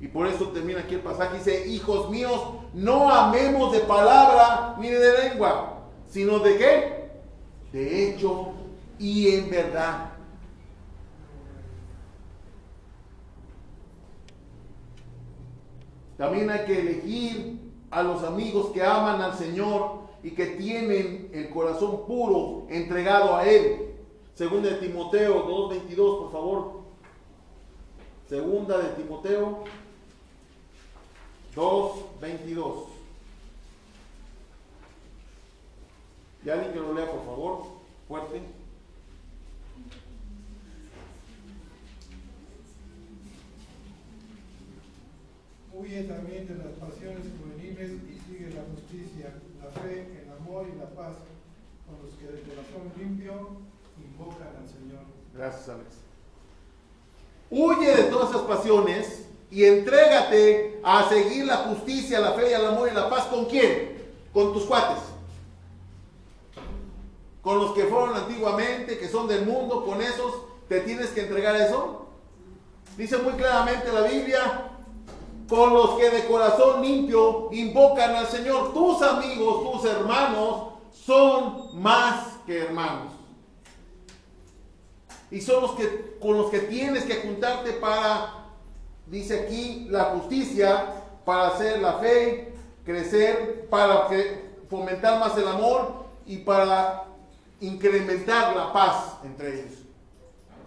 Y 0.00 0.08
por 0.08 0.26
eso 0.26 0.48
termina 0.48 0.80
aquí 0.80 0.96
el 0.96 1.00
pasaje. 1.00 1.38
Dice, 1.38 1.68
hijos 1.68 2.10
míos, 2.10 2.40
no 2.74 3.10
amemos 3.10 3.72
de 3.72 3.80
palabra 3.80 4.76
ni 4.78 4.88
de 4.88 5.28
lengua, 5.28 5.80
sino 6.08 6.38
de 6.38 6.56
qué? 6.56 7.10
De 7.72 8.08
hecho 8.08 8.52
y 8.98 9.34
en 9.34 9.50
verdad. 9.50 10.10
También 16.16 16.50
hay 16.50 16.64
que 16.66 16.78
elegir 16.78 17.58
a 17.90 18.02
los 18.02 18.22
amigos 18.22 18.70
que 18.72 18.82
aman 18.82 19.20
al 19.20 19.34
Señor 19.34 20.02
y 20.22 20.30
que 20.30 20.46
tienen 20.46 21.30
el 21.32 21.50
corazón 21.50 22.06
puro 22.06 22.66
entregado 22.70 23.36
a 23.36 23.44
Él. 23.44 23.92
Segunda 24.34 24.70
de 24.70 24.76
Timoteo 24.76 25.46
2.22, 25.46 25.96
por 25.96 26.32
favor. 26.32 26.82
Segunda 28.28 28.78
de 28.78 28.90
Timoteo 28.90 29.64
2.22. 31.54 32.86
¿Y 36.44 36.50
alguien 36.50 36.72
que 36.72 36.80
lo 36.80 36.94
lea, 36.94 37.10
por 37.10 37.24
favor? 37.24 37.66
Fuerte. 38.08 38.40
Huye 45.74 46.02
también 46.04 46.46
de 46.48 46.54
las 46.56 46.74
pasiones 46.74 47.26
juveniles 47.38 47.92
y 47.92 48.18
sigue 48.26 48.50
la 48.50 48.62
justicia, 48.74 49.34
la 49.62 49.70
fe, 49.80 50.22
el 50.22 50.32
amor 50.32 50.66
y 50.72 50.78
la 50.78 50.90
paz 50.90 51.16
con 51.86 52.04
los 52.04 52.14
que 52.14 52.26
de 52.26 52.42
corazón 52.42 52.92
limpio 52.98 53.56
invocan 53.98 54.56
al 54.56 54.68
Señor. 54.68 55.04
Gracias, 55.34 55.68
Alex. 55.68 55.96
Huye 57.50 57.96
de 57.96 58.04
todas 58.04 58.30
esas 58.30 58.42
pasiones 58.42 59.21
y 59.52 59.66
entrégate 59.66 60.80
a 60.82 61.06
seguir 61.10 61.44
la 61.44 61.58
justicia, 61.58 62.20
la 62.20 62.32
fe, 62.32 62.54
el 62.54 62.64
amor 62.64 62.88
y 62.90 62.94
la 62.94 63.10
paz. 63.10 63.26
¿Con 63.26 63.44
quién? 63.44 64.02
Con 64.32 64.54
tus 64.54 64.64
cuates. 64.64 65.02
Con 67.42 67.58
los 67.58 67.72
que 67.72 67.84
fueron 67.84 68.16
antiguamente, 68.16 68.98
que 68.98 69.08
son 69.08 69.28
del 69.28 69.44
mundo, 69.44 69.84
con 69.84 70.00
esos, 70.00 70.32
¿te 70.70 70.80
tienes 70.80 71.10
que 71.10 71.24
entregar 71.24 71.54
eso? 71.56 72.06
Dice 72.96 73.18
muy 73.18 73.34
claramente 73.34 73.92
la 73.92 74.02
Biblia, 74.02 74.70
con 75.50 75.74
los 75.74 75.98
que 75.98 76.08
de 76.08 76.24
corazón 76.24 76.80
limpio 76.80 77.50
invocan 77.52 78.16
al 78.16 78.28
Señor. 78.28 78.72
Tus 78.72 79.02
amigos, 79.02 79.70
tus 79.70 79.90
hermanos, 79.90 80.68
son 80.94 81.78
más 81.82 82.38
que 82.46 82.58
hermanos. 82.58 83.12
Y 85.30 85.42
son 85.42 85.60
los 85.60 85.72
que 85.72 86.16
con 86.22 86.38
los 86.38 86.50
que 86.50 86.60
tienes 86.60 87.04
que 87.04 87.16
juntarte 87.16 87.72
para, 87.72 88.41
dice 89.12 89.40
aquí, 89.40 89.86
la 89.90 90.04
justicia, 90.04 90.86
para 91.26 91.48
hacer 91.48 91.82
la 91.82 91.98
fe, 91.98 92.54
crecer, 92.82 93.68
para 93.68 94.08
fomentar 94.70 95.20
más 95.20 95.36
el 95.36 95.46
amor 95.46 96.06
y 96.24 96.38
para 96.38 97.04
incrementar 97.60 98.56
la 98.56 98.72
paz 98.72 99.18
entre 99.22 99.60
ellos. 99.60 99.80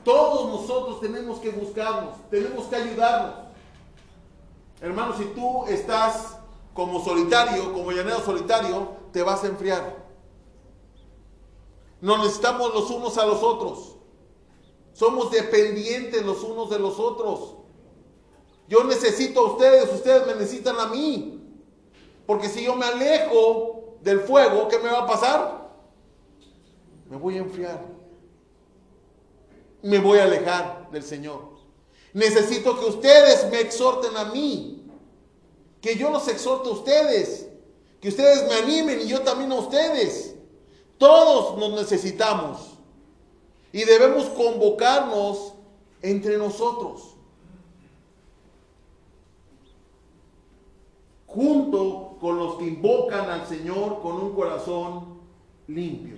Todos 0.04 0.48
nosotros 0.48 1.02
tenemos 1.02 1.40
que 1.40 1.50
buscarnos, 1.50 2.14
tenemos 2.30 2.68
que 2.68 2.76
ayudarnos. 2.76 3.34
Hermano, 4.80 5.18
si 5.18 5.26
tú 5.26 5.66
estás 5.66 6.38
como 6.76 7.04
solitario, 7.04 7.74
como 7.74 7.92
llanero 7.92 8.20
solitario, 8.20 8.90
te 9.12 9.24
vas 9.24 9.44
a 9.44 9.48
enfriar. 9.48 10.06
Nos 12.00 12.20
necesitamos 12.20 12.76
los 12.76 12.92
unos 12.92 13.18
a 13.18 13.26
los 13.26 13.42
otros. 13.42 13.96
Somos 14.94 15.32
dependientes 15.32 16.24
los 16.24 16.44
unos 16.44 16.70
de 16.70 16.78
los 16.78 17.00
otros. 17.00 17.55
Yo 18.68 18.84
necesito 18.84 19.40
a 19.42 19.52
ustedes, 19.54 19.92
ustedes 19.94 20.26
me 20.26 20.36
necesitan 20.36 20.80
a 20.80 20.88
mí. 20.88 21.42
Porque 22.26 22.50
si 22.50 22.64
yo 22.64 22.76
me 22.76 22.86
alejo 22.86 23.98
del 24.02 24.20
fuego, 24.22 24.68
¿qué 24.68 24.80
me 24.80 24.90
va 24.90 25.00
a 25.00 25.08
pasar? 25.08 25.70
Me 27.10 27.18
voy 27.18 27.36
a 27.36 27.40
enfriar. 27.40 27.82
Me 29.84 30.00
voy 30.00 30.18
a 30.20 30.24
alejar 30.24 30.90
del 30.92 31.04
Señor. 31.04 31.56
Necesito 32.14 32.80
que 32.80 32.86
ustedes 32.86 33.52
me 33.52 33.60
exhorten 33.60 34.16
a 34.18 34.26
mí. 34.26 34.84
Que 35.82 35.96
yo 35.96 36.10
los 36.10 36.28
exhorte 36.28 36.70
a 36.70 36.72
ustedes. 36.72 37.48
Que 38.02 38.10
ustedes 38.10 38.48
me 38.48 38.56
animen 38.56 39.02
y 39.02 39.08
yo 39.08 39.22
también 39.22 39.52
a 39.52 39.56
ustedes. 39.56 40.36
Todos 40.98 41.58
nos 41.60 41.74
necesitamos. 41.74 42.78
Y 43.72 43.84
debemos 43.84 44.26
convocarnos 44.30 45.54
entre 46.02 46.38
nosotros. 46.38 47.15
Junto 51.36 52.16
con 52.22 52.38
los 52.38 52.56
que 52.56 52.66
invocan 52.66 53.30
al 53.30 53.46
Señor 53.46 54.02
con 54.02 54.16
un 54.16 54.34
corazón 54.34 55.20
limpio. 55.68 56.16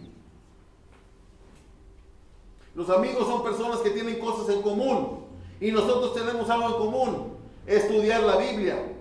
Los 2.75 2.91
amigos 2.91 3.27
son 3.27 3.43
personas 3.43 3.79
que 3.79 3.89
tienen 3.89 4.19
cosas 4.19 4.55
en 4.55 4.61
común. 4.61 5.25
Y 5.59 5.71
nosotros 5.71 6.13
tenemos 6.13 6.47
algo 6.51 6.67
en 6.67 6.73
común. 6.73 7.33
Estudiar 7.65 8.21
la 8.21 8.37
Biblia. 8.37 8.93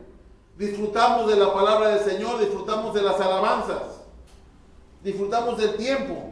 Disfrutamos 0.57 1.29
de 1.29 1.37
la 1.37 1.53
palabra 1.53 1.89
del 1.89 2.01
Señor, 2.11 2.41
disfrutamos 2.41 2.95
de 2.95 3.03
las 3.03 3.21
alabanzas. 3.21 4.01
Disfrutamos 5.05 5.59
del 5.59 5.77
tiempo. 5.77 6.31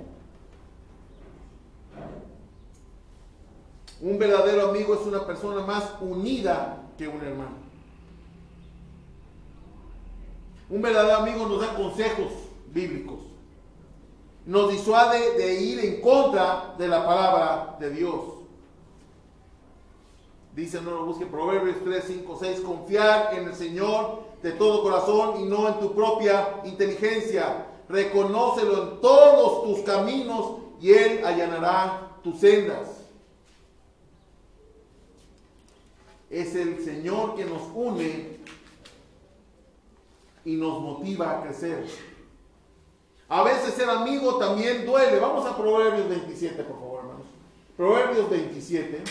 Un 4.00 4.19
verdadero 4.19 4.71
amigo 4.71 4.95
es 4.95 5.00
una 5.07 5.26
persona 5.26 5.61
más 5.67 5.93
unida 6.00 6.83
que 6.97 7.07
un 7.07 7.21
hermano. 7.21 7.63
Un 10.75 10.83
verdadero 10.83 11.19
amigo 11.19 11.47
nos 11.47 11.61
da 11.61 11.73
consejos 11.73 12.33
bíblicos. 12.66 13.21
Nos 14.45 14.73
disuade 14.73 15.38
de 15.38 15.54
ir 15.61 15.78
en 15.78 16.00
contra 16.00 16.75
de 16.76 16.88
la 16.88 17.07
palabra 17.07 17.76
de 17.78 17.90
Dios. 17.90 18.21
Dice, 20.52 20.81
no 20.81 20.90
lo 20.90 21.04
busque, 21.04 21.26
Proverbios 21.26 21.76
3, 21.85 22.04
5, 22.04 22.38
6, 22.40 22.61
confiar 22.62 23.35
en 23.35 23.47
el 23.47 23.54
Señor 23.54 24.25
de 24.43 24.50
todo 24.50 24.83
corazón 24.83 25.43
y 25.43 25.45
no 25.45 25.69
en 25.69 25.78
tu 25.78 25.95
propia 25.95 26.61
inteligencia. 26.64 27.66
Reconócelo 27.88 28.83
en 28.83 29.00
todos 29.00 29.62
tus 29.62 29.85
caminos 29.85 30.57
y 30.81 30.90
Él 30.90 31.25
allanará 31.25 32.19
tus 32.25 32.40
sendas. 32.40 32.88
Es 36.31 36.57
el 36.57 36.85
Señor 36.85 37.37
que 37.37 37.45
nos 37.45 37.62
une 37.73 38.43
y 40.45 40.57
nos 40.57 40.81
motiva 40.81 41.31
a 41.31 41.43
crecer. 41.43 41.87
A 43.29 43.43
veces 43.43 43.75
ser 43.75 43.89
amigo 43.89 44.37
también 44.37 44.85
duele. 44.85 45.19
Vamos 45.19 45.47
a 45.47 45.57
Proverbios 45.57 46.09
27, 46.09 46.63
por 46.65 46.77
favor, 46.79 47.01
hermanos. 47.01 47.27
Proverbios 47.77 48.31
27. 48.31 49.03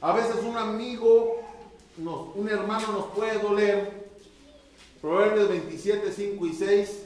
A 0.00 0.12
veces 0.12 0.42
un 0.42 0.56
amigo, 0.56 1.40
nos, 1.98 2.34
un 2.34 2.48
hermano 2.48 2.92
nos 2.92 3.06
puede 3.06 3.38
doler. 3.38 4.10
Proverbios 5.00 5.48
27, 5.48 6.12
5 6.12 6.46
y 6.46 6.52
6. 6.52 7.02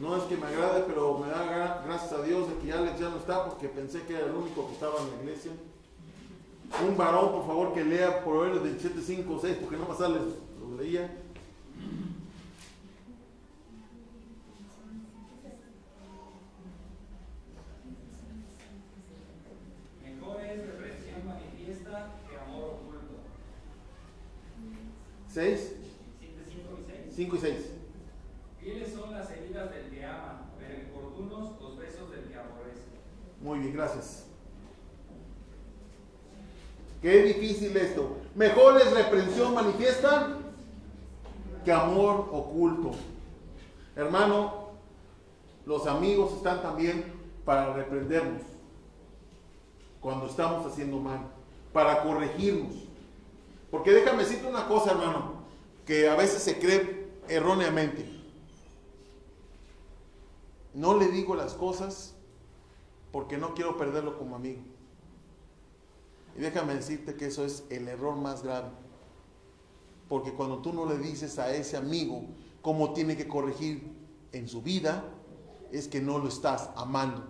No 0.00 0.16
es 0.16 0.24
que 0.24 0.36
me 0.36 0.46
agrade, 0.46 0.84
pero 0.88 1.18
me 1.18 1.28
da 1.28 1.82
gracias 1.86 2.12
a 2.12 2.22
Dios 2.22 2.48
de 2.48 2.56
que 2.56 2.72
Alex 2.72 2.98
ya 2.98 3.10
no 3.10 3.18
está 3.18 3.44
porque 3.44 3.68
pensé 3.68 4.02
que 4.02 4.16
era 4.16 4.26
el 4.26 4.34
único 4.34 4.66
que 4.66 4.74
estaba 4.74 5.00
en 5.00 5.10
la 5.10 5.22
iglesia. 5.22 5.52
Un 6.86 6.96
varón, 6.96 7.32
por 7.32 7.46
favor, 7.46 7.74
que 7.74 7.84
lea 7.84 8.24
Proverbios 8.24 8.62
27, 8.62 9.00
5, 9.00 9.38
6, 9.40 9.56
porque 9.60 9.76
no 9.76 9.86
más 9.86 9.98
sale, 9.98 10.18
lo 10.60 10.82
leía. 10.82 11.10
¿Seis? 25.34 25.72
Cinco 27.10 27.34
y 27.34 27.38
seis. 27.40 27.70
Fieles 28.60 28.92
son 28.92 29.10
las 29.10 29.28
heridas 29.32 29.68
del 29.68 29.90
que 29.90 30.04
ama, 30.04 30.52
pero 30.56 30.74
importunos 30.80 31.60
los 31.60 31.76
besos 31.76 32.08
del 32.12 32.28
que 32.28 32.36
aborrece. 32.36 32.82
Muy 33.40 33.58
bien, 33.58 33.74
gracias. 33.74 34.28
Qué 37.04 37.22
difícil 37.22 37.76
esto. 37.76 38.16
Mejor 38.34 38.80
es 38.80 38.90
reprensión 38.90 39.52
manifiesta 39.52 40.38
que 41.62 41.70
amor 41.70 42.30
oculto. 42.32 42.92
Hermano, 43.94 44.70
los 45.66 45.86
amigos 45.86 46.32
están 46.32 46.62
también 46.62 47.04
para 47.44 47.74
reprendernos 47.74 48.40
cuando 50.00 50.24
estamos 50.24 50.64
haciendo 50.64 50.96
mal, 50.96 51.20
para 51.74 52.02
corregirnos. 52.02 52.72
Porque 53.70 53.90
déjame 53.90 54.22
decirte 54.24 54.48
una 54.48 54.66
cosa, 54.66 54.92
hermano, 54.92 55.42
que 55.84 56.08
a 56.08 56.16
veces 56.16 56.42
se 56.42 56.58
cree 56.58 57.06
erróneamente. 57.28 58.08
No 60.72 60.96
le 60.96 61.08
digo 61.08 61.36
las 61.36 61.52
cosas 61.52 62.14
porque 63.12 63.36
no 63.36 63.52
quiero 63.52 63.76
perderlo 63.76 64.16
como 64.16 64.36
amigo. 64.36 64.62
Y 66.36 66.40
déjame 66.40 66.74
decirte 66.74 67.14
que 67.14 67.26
eso 67.26 67.44
es 67.44 67.64
el 67.70 67.88
error 67.88 68.16
más 68.16 68.42
grave. 68.42 68.68
Porque 70.08 70.32
cuando 70.32 70.58
tú 70.58 70.72
no 70.72 70.86
le 70.86 70.98
dices 70.98 71.38
a 71.38 71.54
ese 71.54 71.76
amigo 71.76 72.24
cómo 72.62 72.92
tiene 72.92 73.16
que 73.16 73.28
corregir 73.28 73.92
en 74.32 74.48
su 74.48 74.62
vida, 74.62 75.04
es 75.72 75.88
que 75.88 76.00
no 76.00 76.18
lo 76.18 76.28
estás 76.28 76.70
amando 76.76 77.24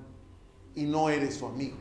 y 0.75 0.85
no 0.85 1.09
eres 1.09 1.37
su 1.37 1.47
amigo. 1.47 1.77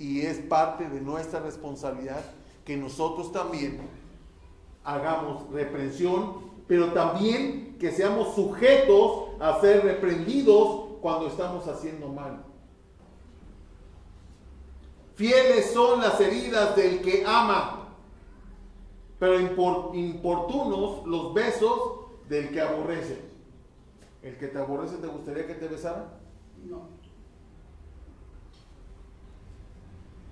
y 0.00 0.22
es 0.22 0.38
parte 0.38 0.88
de 0.88 1.00
nuestra 1.02 1.40
responsabilidad 1.40 2.24
que 2.64 2.74
nosotros 2.74 3.30
también 3.32 3.78
hagamos 4.82 5.48
reprensión, 5.52 6.50
pero 6.66 6.92
también 6.92 7.76
que 7.78 7.92
seamos 7.92 8.34
sujetos 8.34 9.28
a 9.38 9.60
ser 9.60 9.84
reprendidos 9.84 10.96
cuando 11.02 11.26
estamos 11.26 11.68
haciendo 11.68 12.08
mal. 12.08 12.42
Fieles 15.20 15.74
son 15.74 16.00
las 16.00 16.18
heridas 16.18 16.74
del 16.74 17.02
que 17.02 17.26
ama, 17.26 17.90
pero 19.18 19.38
importunos 19.38 21.06
los 21.06 21.34
besos 21.34 21.78
del 22.26 22.48
que 22.48 22.62
aborrece. 22.62 23.20
¿El 24.22 24.38
que 24.38 24.46
te 24.46 24.58
aborrece 24.58 24.96
te 24.96 25.08
gustaría 25.08 25.46
que 25.46 25.56
te 25.56 25.68
besara? 25.68 26.18
No. 26.64 26.88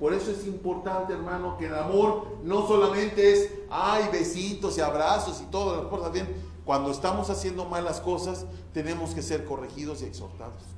Por 0.00 0.14
eso 0.14 0.30
es 0.30 0.46
importante, 0.46 1.12
hermano, 1.12 1.58
que 1.58 1.66
el 1.66 1.74
amor 1.74 2.38
no 2.42 2.66
solamente 2.66 3.30
es, 3.30 3.52
ay, 3.68 4.08
besitos 4.10 4.78
y 4.78 4.80
abrazos 4.80 5.42
y 5.42 5.50
todas 5.50 5.82
las 5.82 5.90
cosas 5.90 6.12
bien. 6.12 6.34
Cuando 6.64 6.92
estamos 6.92 7.28
haciendo 7.28 7.66
malas 7.66 8.00
cosas, 8.00 8.46
tenemos 8.72 9.14
que 9.14 9.20
ser 9.20 9.44
corregidos 9.44 10.00
y 10.00 10.06
exhortados. 10.06 10.77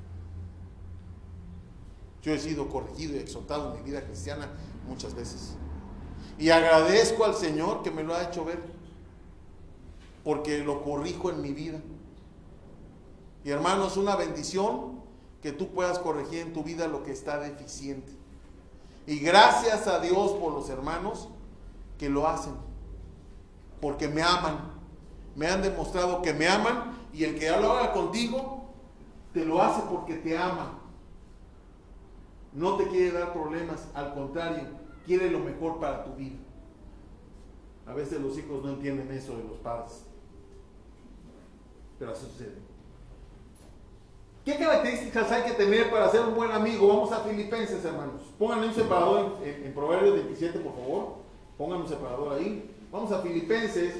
Yo 2.23 2.33
he 2.33 2.39
sido 2.39 2.69
corregido 2.69 3.17
y 3.17 3.19
exhortado 3.19 3.71
en 3.71 3.83
mi 3.83 3.91
vida 3.91 4.03
cristiana 4.03 4.49
muchas 4.87 5.15
veces. 5.15 5.57
Y 6.39 6.51
agradezco 6.51 7.25
al 7.25 7.35
Señor 7.35 7.83
que 7.83 7.91
me 7.91 8.03
lo 8.03 8.15
ha 8.15 8.23
hecho 8.25 8.45
ver, 8.45 8.61
porque 10.25 10.59
lo 10.65 10.83
corrijo 10.83 11.31
en 11.31 11.43
mi 11.43 11.53
vida. 11.53 11.81
Y 13.45 13.51
hermano, 13.51 13.87
es 13.87 13.97
una 13.97 14.17
bendición 14.17 15.01
que 15.43 15.53
tú 15.53 15.69
puedas 15.69 15.99
corregir 15.99 16.41
en 16.41 16.53
tu 16.53 16.63
vida 16.63 16.87
lo 16.89 17.03
que 17.03 17.13
está 17.13 17.39
deficiente. 17.39 18.13
Y 19.07 19.19
gracias 19.19 19.87
a 19.87 20.01
Dios 20.01 20.33
por 20.33 20.53
los 20.53 20.69
hermanos 20.69 21.29
que 21.99 22.09
lo 22.09 22.27
hacen, 22.27 22.55
porque 23.81 24.09
me 24.09 24.23
aman. 24.23 24.79
Me 25.37 25.47
han 25.47 25.63
demostrado 25.63 26.23
que 26.23 26.35
me 26.35 26.49
aman 26.49 26.99
y 27.13 27.25
el 27.25 27.39
que 27.39 27.51
lo 27.51 27.73
haga 27.73 27.93
contigo, 27.93 28.65
te 29.33 29.45
lo 29.45 29.63
hace 29.63 29.83
porque 29.91 30.15
te 30.15 30.37
ama. 30.37 30.80
No 32.53 32.77
te 32.77 32.89
quiere 32.89 33.13
dar 33.13 33.33
problemas, 33.33 33.89
al 33.95 34.15
contrario, 34.15 34.65
quiere 35.07 35.31
lo 35.31 35.39
mejor 35.41 35.79
para 35.79 36.05
tu 36.05 36.15
vida. 36.15 36.37
A 37.87 37.95
veces 37.95 38.21
los 38.21 38.37
hijos 38.39 38.63
no 38.65 38.71
entienden 38.71 39.11
eso 39.13 39.37
de 39.37 39.45
los 39.45 39.59
padres, 39.59 40.05
pero 41.99 42.13
así 42.13 42.27
sucede. 42.27 42.71
¿Qué 44.45 44.57
características 44.57 45.31
hay 45.31 45.43
que 45.43 45.53
tener 45.53 45.91
para 45.91 46.09
ser 46.09 46.23
un 46.23 46.35
buen 46.35 46.51
amigo? 46.51 46.89
Vamos 46.89 47.13
a 47.13 47.21
Filipenses, 47.21 47.85
hermanos. 47.85 48.23
Pónganme 48.39 48.69
un 48.69 48.75
separador 48.75 49.37
en, 49.45 49.73
Proverbios 49.75 50.15
27, 50.15 50.59
por 50.61 50.75
favor. 50.75 51.17
Pónganme 51.59 51.83
un 51.83 51.89
separador 51.89 52.33
ahí. 52.33 52.71
Vamos 52.91 53.13
a 53.13 53.21
Filipenses. 53.21 53.95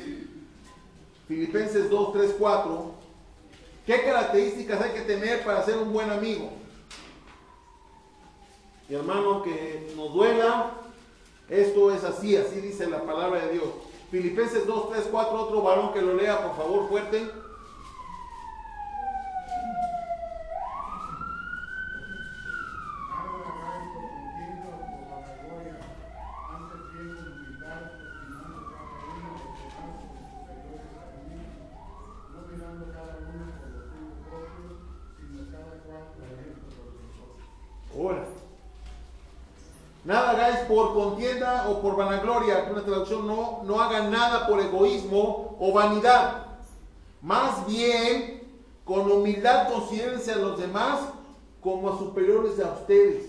Filipenses 1.29 1.91
2, 1.91 2.13
3, 2.13 2.37
4. 2.39 2.95
¿Qué 3.87 4.03
características 4.03 4.81
hay 4.81 4.93
que 4.93 5.03
tener 5.03 5.45
para 5.45 5.63
ser 5.63 5.77
un 5.77 5.93
buen 5.93 6.11
amigo? 6.11 6.51
Y 8.91 8.95
hermano, 8.97 9.45
que 9.45 9.93
nos 9.97 10.13
duela, 10.13 10.73
esto 11.49 11.95
es 11.95 12.03
así, 12.03 12.37
así 12.37 12.61
dice 12.61 12.91
la 12.91 13.05
palabra 13.05 13.47
de 13.47 13.53
Dios. 13.53 13.69
Filipenses 14.11 14.67
2, 14.67 14.91
3, 14.91 15.09
4, 15.13 15.41
otro 15.41 15.63
varón 15.63 15.93
que 15.93 16.03
lo 16.03 16.15
lea, 16.15 16.43
por 16.43 16.57
favor, 16.57 16.89
fuerte. 16.89 17.31
Nada 40.11 40.31
hagáis 40.31 40.59
por 40.67 40.93
contienda 40.93 41.60
por 41.79 41.97
vanagloria. 41.97 42.69
Una 42.71 42.83
traducción, 42.83 43.27
no, 43.27 43.63
no 43.65 43.77
nada 44.11 44.47
por 44.47 44.61
egoísmo 44.61 45.57
o 45.61 45.73
vanidad. 45.73 46.47
Más 47.23 47.67
bien, 47.67 48.39
Con 48.85 49.09
humildad 49.09 49.69
considérense 49.69 50.33
a 50.33 50.37
los 50.37 50.59
demás 50.59 51.01
como 51.61 51.97
superiores 51.97 52.59
a 52.59 52.73
ustedes. 52.73 53.27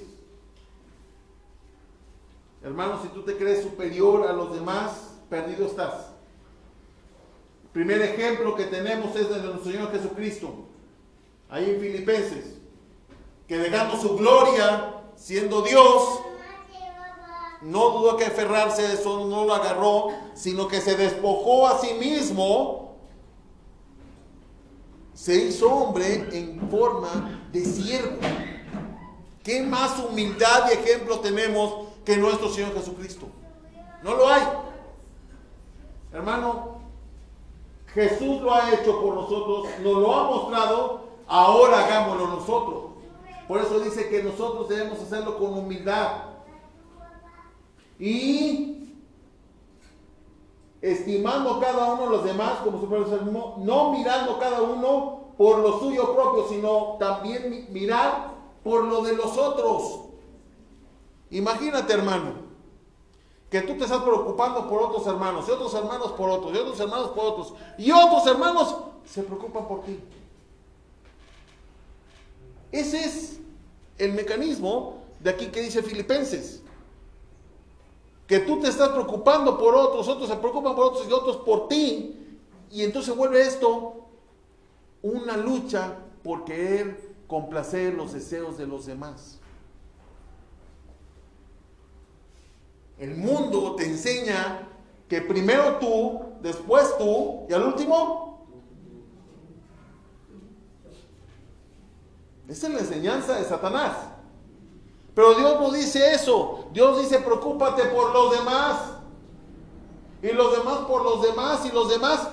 Hermano, 2.63 2.99
si 3.01 3.09
tú 3.09 3.21
te 3.21 3.37
crees 3.37 3.61
superior 3.61 4.27
a 4.27 4.33
los 4.33 4.53
demás, 4.53 5.11
perdido 5.29 5.67
estás. 5.67 6.07
Primer 7.73 8.01
ejemplo 8.01 8.55
que 8.55 8.65
tenemos 8.65 9.15
es 9.15 9.29
de 9.29 9.39
nuestro 9.39 9.71
Señor 9.71 9.91
Jesucristo, 9.91 10.65
ahí 11.49 11.69
en 11.69 11.79
Filipenses, 11.79 12.57
que 13.47 13.57
dejando 13.57 13.97
su 13.97 14.17
gloria, 14.17 14.95
siendo 15.15 15.61
Dios, 15.61 16.21
no 17.61 17.89
dudó 17.91 18.17
que 18.17 18.25
aferrarse 18.25 18.93
eso, 18.93 19.25
no 19.27 19.45
lo 19.45 19.53
agarró, 19.53 20.09
sino 20.33 20.67
que 20.67 20.81
se 20.81 20.95
despojó 20.95 21.67
a 21.67 21.79
sí 21.79 21.93
mismo, 21.93 22.95
se 25.13 25.35
hizo 25.35 25.71
hombre 25.71 26.27
en 26.31 26.59
forma 26.69 27.43
de 27.51 27.63
siervo. 27.63 28.17
¿Qué 29.43 29.61
más 29.63 29.99
humildad 29.99 30.69
y 30.69 30.73
ejemplo 30.73 31.19
tenemos 31.19 31.87
que 32.05 32.17
nuestro 32.17 32.49
Señor 32.49 32.73
Jesucristo? 32.73 33.27
No 34.03 34.15
lo 34.15 34.27
hay. 34.27 34.41
Hermano, 36.11 36.81
Jesús 37.93 38.41
lo 38.41 38.53
ha 38.53 38.73
hecho 38.73 39.01
por 39.01 39.15
nosotros, 39.15 39.67
nos 39.81 39.97
lo 39.97 40.15
ha 40.15 40.23
mostrado, 40.23 41.01
ahora 41.27 41.85
hagámoslo 41.85 42.27
nosotros. 42.27 42.83
Por 43.47 43.59
eso 43.59 43.79
dice 43.79 44.09
que 44.09 44.23
nosotros 44.23 44.69
debemos 44.69 44.99
hacerlo 44.99 45.37
con 45.37 45.53
humildad. 45.53 46.30
Y 48.01 48.97
estimando 50.81 51.59
cada 51.59 51.93
uno 51.93 52.05
de 52.05 52.09
los 52.09 52.23
demás 52.25 52.53
como 52.63 52.81
superiores 52.81 53.21
no 53.31 53.91
mirando 53.91 54.39
cada 54.39 54.63
uno 54.63 55.33
por 55.37 55.59
lo 55.59 55.79
suyo 55.79 56.15
propio, 56.15 56.47
sino 56.49 56.97
también 56.99 57.67
mirar 57.69 58.31
por 58.63 58.85
lo 58.85 59.03
de 59.03 59.13
los 59.13 59.37
otros. 59.37 59.99
Imagínate, 61.29 61.93
hermano, 61.93 62.33
que 63.51 63.61
tú 63.61 63.77
te 63.77 63.83
estás 63.83 64.01
preocupando 64.01 64.67
por 64.67 64.81
otros 64.81 65.05
hermanos, 65.05 65.45
y 65.47 65.51
otros 65.51 65.73
hermanos 65.75 66.13
por 66.13 66.29
otros, 66.31 66.53
y 66.55 66.57
otros 66.57 66.79
hermanos 66.79 67.09
por 67.11 67.25
otros, 67.25 67.53
y 67.77 67.91
otros 67.91 68.25
hermanos 68.25 68.75
se 69.05 69.21
preocupan 69.21 69.67
por 69.67 69.83
ti. 69.83 69.99
Ese 72.71 73.05
es 73.05 73.39
el 73.99 74.13
mecanismo 74.13 75.03
de 75.19 75.29
aquí 75.29 75.47
que 75.47 75.61
dice 75.61 75.83
Filipenses. 75.83 76.63
Que 78.31 78.39
tú 78.39 78.61
te 78.61 78.69
estás 78.69 78.87
preocupando 78.87 79.57
por 79.57 79.75
otros, 79.75 80.07
otros 80.07 80.29
se 80.29 80.37
preocupan 80.37 80.73
por 80.73 80.85
otros 80.85 81.05
y 81.05 81.11
otros 81.11 81.35
por 81.35 81.67
ti. 81.67 82.39
Y 82.71 82.81
entonces 82.81 83.13
vuelve 83.13 83.41
esto 83.41 84.05
una 85.01 85.35
lucha 85.35 85.97
por 86.23 86.45
querer 86.45 87.11
complacer 87.27 87.93
los 87.93 88.13
deseos 88.13 88.57
de 88.57 88.67
los 88.67 88.85
demás. 88.85 89.37
El 92.97 93.17
mundo 93.17 93.75
te 93.75 93.83
enseña 93.83 94.65
que 95.09 95.21
primero 95.21 95.75
tú, 95.79 96.21
después 96.41 96.97
tú 96.97 97.47
y 97.49 97.53
al 97.53 97.63
último. 97.63 98.47
Esa 102.47 102.67
es 102.67 102.73
la 102.73 102.79
enseñanza 102.79 103.35
de 103.35 103.43
Satanás. 103.43 104.10
Pero 105.21 105.35
Dios 105.35 105.59
no 105.59 105.71
dice 105.71 106.15
eso. 106.15 106.65
Dios 106.73 106.99
dice, 106.99 107.19
preocúpate 107.19 107.83
por 107.85 108.11
los 108.11 108.39
demás. 108.39 108.93
Y 110.23 110.29
los 110.29 110.57
demás 110.57 110.79
por 110.87 111.03
los 111.03 111.21
demás. 111.21 111.63
Y 111.63 111.71
los 111.71 111.89
demás 111.89 112.27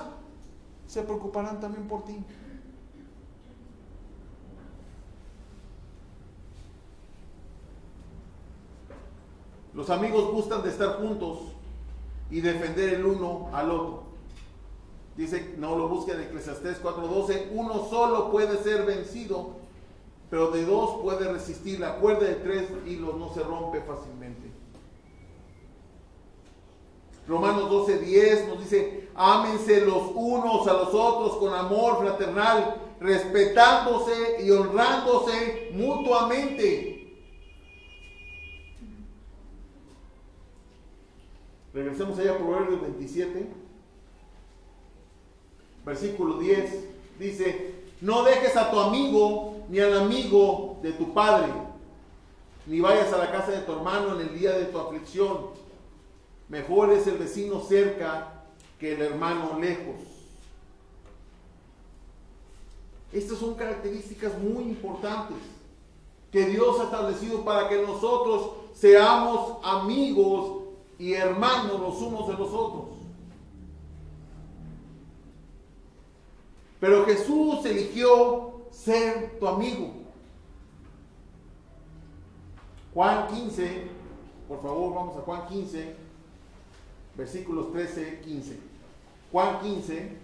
se 0.87 1.03
preocuparán 1.03 1.59
también 1.59 1.87
por 1.87 2.03
ti. 2.03 2.17
Los 9.75 9.91
amigos 9.91 10.31
gustan 10.31 10.63
de 10.63 10.69
estar 10.69 10.97
juntos 10.97 11.41
y 12.31 12.41
defender 12.41 12.95
el 12.95 13.05
uno 13.05 13.51
al 13.53 13.69
otro. 13.69 14.03
Dice, 15.15 15.53
no 15.59 15.75
lo 15.75 15.89
busquen 15.89 16.15
en 16.15 16.23
Eclesiastés 16.23 16.81
4:12, 16.81 17.49
uno 17.51 17.87
solo 17.87 18.31
puede 18.31 18.57
ser 18.63 18.83
vencido, 18.87 19.58
pero 20.29 20.51
de 20.51 20.65
dos 20.65 21.01
puede 21.01 21.31
resistir. 21.31 21.79
La 21.79 21.95
cuerda 21.95 22.27
de 22.27 22.35
tres 22.35 22.69
hilos 22.85 23.17
no 23.17 23.33
se 23.33 23.41
rompe 23.43 23.81
fácilmente. 23.81 24.51
Romanos 27.27 27.69
12:10 27.69 28.47
nos 28.47 28.59
dice, 28.59 29.09
ámense 29.15 29.85
los 29.85 30.11
unos 30.15 30.67
a 30.67 30.73
los 30.73 30.93
otros 30.93 31.37
con 31.37 31.53
amor 31.53 31.99
fraternal, 31.99 32.75
respetándose 32.99 34.43
y 34.43 34.49
honrándose 34.51 35.69
mutuamente 35.73 36.99
Regresemos 41.73 42.17
allá 42.17 42.33
a 42.33 42.37
Proverbios 42.37 42.81
27, 42.81 43.47
versículo 45.85 46.39
10. 46.39 46.89
Dice, 47.19 47.75
no 48.01 48.23
dejes 48.23 48.57
a 48.57 48.71
tu 48.71 48.79
amigo 48.79 49.58
ni 49.69 49.79
al 49.79 49.97
amigo 49.97 50.79
de 50.81 50.91
tu 50.93 51.13
padre, 51.13 51.47
ni 52.65 52.79
vayas 52.79 53.13
a 53.13 53.17
la 53.17 53.31
casa 53.31 53.51
de 53.51 53.59
tu 53.59 53.71
hermano 53.71 54.19
en 54.19 54.27
el 54.27 54.37
día 54.37 54.51
de 54.51 54.65
tu 54.65 54.79
aflicción. 54.79 55.47
Mejor 56.49 56.91
es 56.91 57.05
el 57.05 57.17
vecino 57.17 57.61
cerca 57.61 58.43
que 58.79 58.93
el 58.93 59.01
hermano 59.01 59.59
lejos. 59.59 59.95
Estas 63.13 63.37
son 63.37 63.55
características 63.55 64.37
muy 64.39 64.63
importantes 64.63 65.37
que 66.31 66.45
Dios 66.45 66.79
ha 66.79 66.83
establecido 66.85 67.43
para 67.43 67.69
que 67.69 67.81
nosotros 67.81 68.51
seamos 68.73 69.57
amigos 69.63 70.63
y 70.97 71.13
hermanos 71.13 71.79
los 71.79 72.01
unos 72.01 72.27
de 72.27 72.33
los 72.33 72.49
otros. 72.49 72.85
Pero 76.79 77.05
Jesús 77.05 77.65
eligió 77.65 78.48
ser 78.71 79.39
tu 79.39 79.47
amigo. 79.47 79.93
Juan 82.93 83.27
15, 83.27 83.87
por 84.47 84.61
favor, 84.61 84.95
vamos 84.95 85.17
a 85.17 85.21
Juan 85.21 85.47
15, 85.47 85.95
versículos 87.15 87.71
13, 87.71 88.21
15. 88.23 88.59
Juan 89.31 89.59
15. 89.61 90.17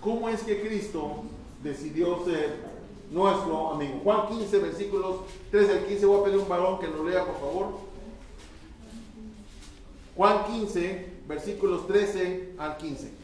¿Cómo 0.00 0.28
es 0.28 0.42
que 0.42 0.60
Cristo 0.60 1.24
decidió 1.62 2.24
ser 2.24 2.70
nuestro 3.10 3.72
amigo. 3.72 4.00
Juan 4.04 4.28
15, 4.28 4.58
versículos 4.58 5.16
13 5.50 5.72
al 5.72 5.86
15. 5.86 6.06
Voy 6.06 6.20
a 6.20 6.24
pedir 6.24 6.38
un 6.38 6.48
varón 6.48 6.78
que 6.78 6.86
lo 6.86 7.04
lea, 7.04 7.24
por 7.24 7.38
favor. 7.40 7.66
Juan 10.16 10.44
15, 10.46 11.06
versículos 11.26 11.86
13 11.86 12.54
al 12.58 12.76
15. 12.76 13.19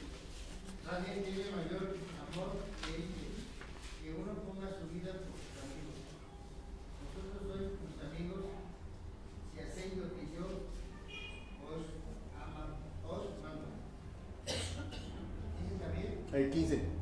Nadie 0.87 1.21
tiene 1.21 1.51
mayor 1.51 1.97
amor 2.31 2.63
que 2.81 2.95
este, 2.95 3.27
que 4.03 4.15
uno 4.15 4.35
ponga 4.47 4.71
su 4.71 4.87
vida 4.95 5.19
por 5.19 5.35
sus 5.35 5.59
amigos. 5.67 5.99
Nosotros 7.03 7.43
sois 7.43 7.75
tus 7.75 7.95
amigos 8.07 8.47
si 9.53 9.59
hacéis 9.59 9.97
lo 9.99 10.15
que 10.15 10.31
yo 10.31 10.47
os, 11.67 11.91
ama, 12.39 12.79
os 13.03 13.43
mando. 13.43 13.67
¿Dice 14.47 15.75
también? 15.83 16.25
El 16.33 16.51
15. 16.51 16.97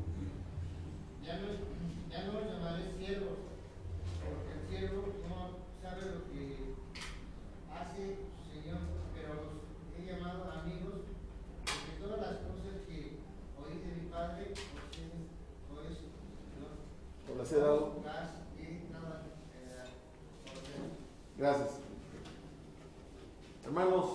Gracias. 21.37 21.69
Hermanos, 23.65 24.05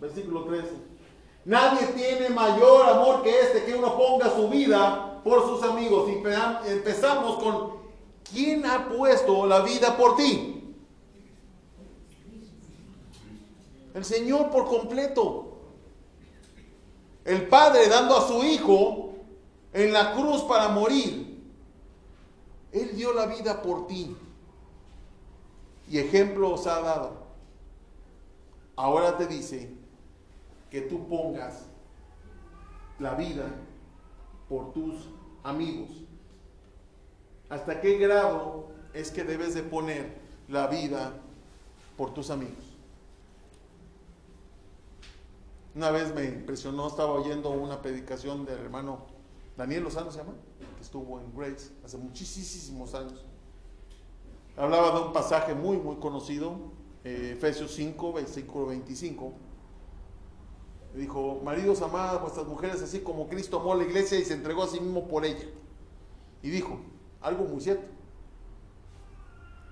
versículo 0.00 0.44
13. 0.44 0.68
Nadie 1.44 1.86
tiene 1.88 2.30
mayor 2.30 2.88
amor 2.88 3.22
que 3.22 3.40
este, 3.40 3.64
que 3.64 3.74
uno 3.74 3.96
ponga 3.96 4.34
su 4.34 4.48
vida 4.48 5.20
por 5.22 5.46
sus 5.46 5.62
amigos. 5.62 6.08
Y 6.08 6.70
empezamos 6.70 7.42
con, 7.42 7.72
¿quién 8.32 8.66
ha 8.66 8.88
puesto 8.88 9.46
la 9.46 9.60
vida 9.60 9.96
por 9.96 10.16
ti? 10.16 10.74
El 13.94 14.04
Señor 14.26 14.50
por 14.50 14.66
completo. 14.66 15.52
El 17.24 17.46
Padre 17.46 17.88
dando 17.88 18.16
a 18.16 18.26
su 18.26 18.42
Hijo 18.42 19.14
en 19.72 19.92
la 19.92 20.14
cruz 20.14 20.42
para 20.42 20.66
morir. 20.68 21.44
Él 22.72 22.96
dio 22.96 23.12
la 23.12 23.26
vida 23.26 23.62
por 23.62 23.86
ti 23.86 24.16
y 25.88 25.98
ejemplo 25.98 26.54
os 26.54 26.66
ha 26.66 26.80
dado. 26.80 27.12
Ahora 28.74 29.16
te 29.16 29.28
dice 29.28 29.70
que 30.72 30.80
tú 30.80 31.06
pongas 31.06 31.66
la 32.98 33.14
vida 33.14 33.44
por 34.48 34.72
tus 34.72 35.08
amigos. 35.44 35.90
¿Hasta 37.48 37.80
qué 37.80 37.96
grado 37.96 38.70
es 38.92 39.12
que 39.12 39.22
debes 39.22 39.54
de 39.54 39.62
poner 39.62 40.18
la 40.48 40.66
vida 40.66 41.12
por 41.96 42.12
tus 42.12 42.30
amigos? 42.30 42.65
Una 45.76 45.90
vez 45.90 46.14
me 46.14 46.24
impresionó, 46.24 46.88
estaba 46.88 47.12
oyendo 47.12 47.50
una 47.50 47.82
predicación 47.82 48.46
del 48.46 48.58
hermano 48.60 49.00
Daniel 49.58 49.84
Lozano, 49.84 50.10
se 50.10 50.16
llama, 50.16 50.32
que 50.74 50.82
estuvo 50.82 51.20
en 51.20 51.36
Grace 51.36 51.70
hace 51.84 51.98
muchísimos 51.98 52.94
años. 52.94 53.26
Hablaba 54.56 54.98
de 54.98 55.06
un 55.06 55.12
pasaje 55.12 55.54
muy, 55.54 55.76
muy 55.76 55.96
conocido, 55.96 56.56
eh, 57.04 57.32
Efesios 57.36 57.72
5, 57.72 58.14
versículo 58.14 58.68
25. 58.68 59.34
Dijo, 60.94 61.42
maridos 61.44 61.82
amados, 61.82 62.22
vuestras 62.22 62.46
mujeres, 62.46 62.80
así 62.80 63.00
como 63.00 63.28
Cristo 63.28 63.60
amó 63.60 63.74
a 63.74 63.76
la 63.76 63.84
iglesia 63.84 64.18
y 64.18 64.24
se 64.24 64.32
entregó 64.32 64.62
a 64.62 64.68
sí 64.68 64.80
mismo 64.80 65.06
por 65.06 65.26
ella. 65.26 65.44
Y 66.42 66.48
dijo, 66.48 66.80
algo 67.20 67.44
muy 67.44 67.60
cierto. 67.60 67.84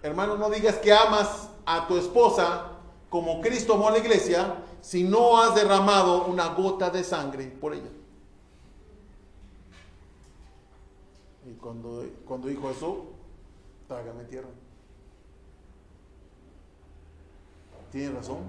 Hermano, 0.02 0.36
no 0.36 0.50
digas 0.50 0.76
que 0.76 0.92
amas 0.92 1.48
a 1.64 1.88
tu 1.88 1.96
esposa 1.96 2.72
como 3.08 3.40
Cristo 3.40 3.72
amó 3.72 3.88
a 3.88 3.92
la 3.92 3.98
iglesia 3.98 4.62
si 4.84 5.02
no 5.02 5.40
has 5.40 5.54
derramado 5.54 6.26
una 6.26 6.48
gota 6.48 6.90
de 6.90 7.02
sangre 7.02 7.46
por 7.46 7.72
ella. 7.72 7.88
Y 11.48 11.54
cuando, 11.54 12.04
cuando 12.26 12.48
dijo 12.48 12.68
eso, 12.68 13.06
trágame 13.88 14.24
tierra. 14.24 14.50
Tiene 17.90 18.10
razón. 18.10 18.40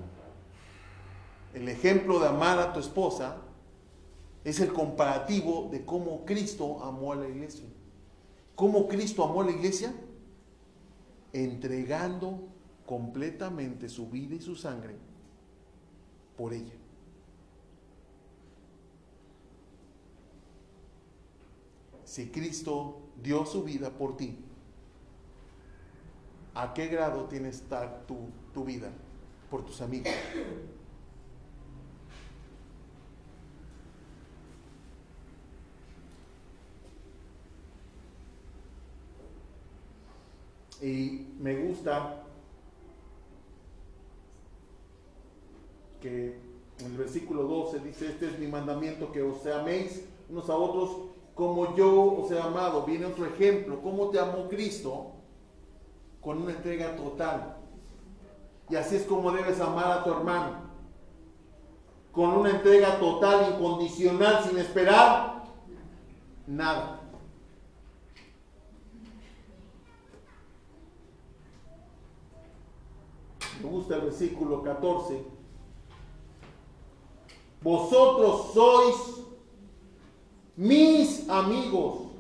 El 1.53 1.69
ejemplo 1.69 2.19
de 2.19 2.27
amar 2.27 2.59
a 2.59 2.73
tu 2.73 2.81
esposa 2.81 3.37
es 4.43 4.59
el 4.59 4.73
comparativo 4.73 5.69
de 5.71 5.85
cómo 5.85 6.25
Cristo 6.25 6.83
amó 6.83 7.13
a 7.13 7.15
la 7.15 7.29
iglesia. 7.29 7.65
¿Cómo 8.55 8.89
Cristo 8.89 9.23
amó 9.23 9.39
a 9.39 9.45
la 9.45 9.51
iglesia? 9.51 9.95
Entregando 11.31 12.41
completamente 12.85 13.87
su 13.87 14.09
vida 14.09 14.35
y 14.35 14.41
su 14.41 14.57
sangre 14.57 15.04
por 16.37 16.53
ella. 16.53 16.73
Si 22.03 22.29
Cristo 22.29 23.01
dio 23.21 23.45
su 23.45 23.63
vida 23.63 23.89
por 23.89 24.15
ti, 24.15 24.37
¿a 26.53 26.73
qué 26.73 26.87
grado 26.87 27.25
tiene 27.25 27.49
estar 27.49 28.05
tu, 28.07 28.29
tu 28.53 28.63
vida 28.63 28.89
por 29.49 29.65
tus 29.65 29.81
amigos? 29.81 30.13
Y 40.81 41.25
me 41.39 41.55
gusta 41.55 42.21
que 45.99 46.37
en 46.79 46.85
el 46.85 46.97
versículo 47.15 47.43
12 47.43 47.79
dice, 47.79 48.07
este 48.07 48.27
es 48.27 48.39
mi 48.39 48.47
mandamiento, 48.47 49.09
que 49.09 49.21
os 49.21 49.45
améis 49.47 50.03
unos 50.29 50.49
a 50.49 50.55
otros 50.57 50.89
como 51.33 51.73
yo 51.73 52.17
os 52.17 52.29
he 52.29 52.37
amado. 52.37 52.83
Viene 52.83 53.05
otro 53.05 53.25
ejemplo, 53.25 53.81
cómo 53.81 54.09
te 54.09 54.19
amó 54.19 54.49
Cristo 54.49 55.11
con 56.19 56.41
una 56.41 56.51
entrega 56.51 56.93
total. 56.97 57.55
Y 58.69 58.75
así 58.75 58.97
es 58.97 59.03
como 59.03 59.31
debes 59.31 59.61
amar 59.61 59.91
a 59.91 60.03
tu 60.03 60.11
hermano. 60.11 60.65
Con 62.11 62.31
una 62.31 62.49
entrega 62.49 62.99
total, 62.99 63.53
incondicional, 63.53 64.43
sin 64.43 64.57
esperar 64.57 65.45
nada. 66.47 66.99
Me 73.63 73.69
gusta 73.69 73.95
el 73.95 74.01
versículo 74.01 74.61
14. 74.61 75.34
Vosotros 77.65 78.53
sois 78.53 78.95
mis 80.55 81.27
amigos. 81.27 82.11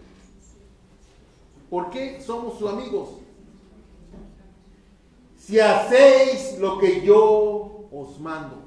¿Por 1.69 1.89
qué 1.91 2.19
somos 2.19 2.57
sus 2.57 2.69
amigos? 2.69 3.09
Si 5.37 5.59
hacéis 5.59 6.57
lo 6.59 6.79
que 6.79 7.05
yo 7.05 7.87
os 7.91 8.19
mando. 8.19 8.57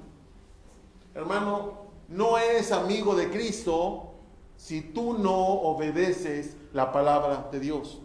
Hermano, 1.14 1.72
no 2.08 2.38
eres 2.38 2.70
amigo 2.70 3.14
de 3.14 3.28
Cristo 3.28 4.12
si 4.56 4.80
tú 4.80 5.18
no 5.18 5.36
obedeces 5.36 6.56
la 6.72 6.92
palabra 6.92 7.48
de 7.50 7.58
Dios 7.58 7.98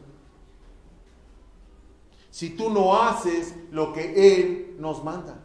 si 2.33 2.49
tú 2.49 2.71
no 2.71 2.99
haces 2.99 3.53
lo 3.69 3.93
que 3.93 4.39
Él 4.39 4.75
nos 4.79 5.03
manda. 5.03 5.42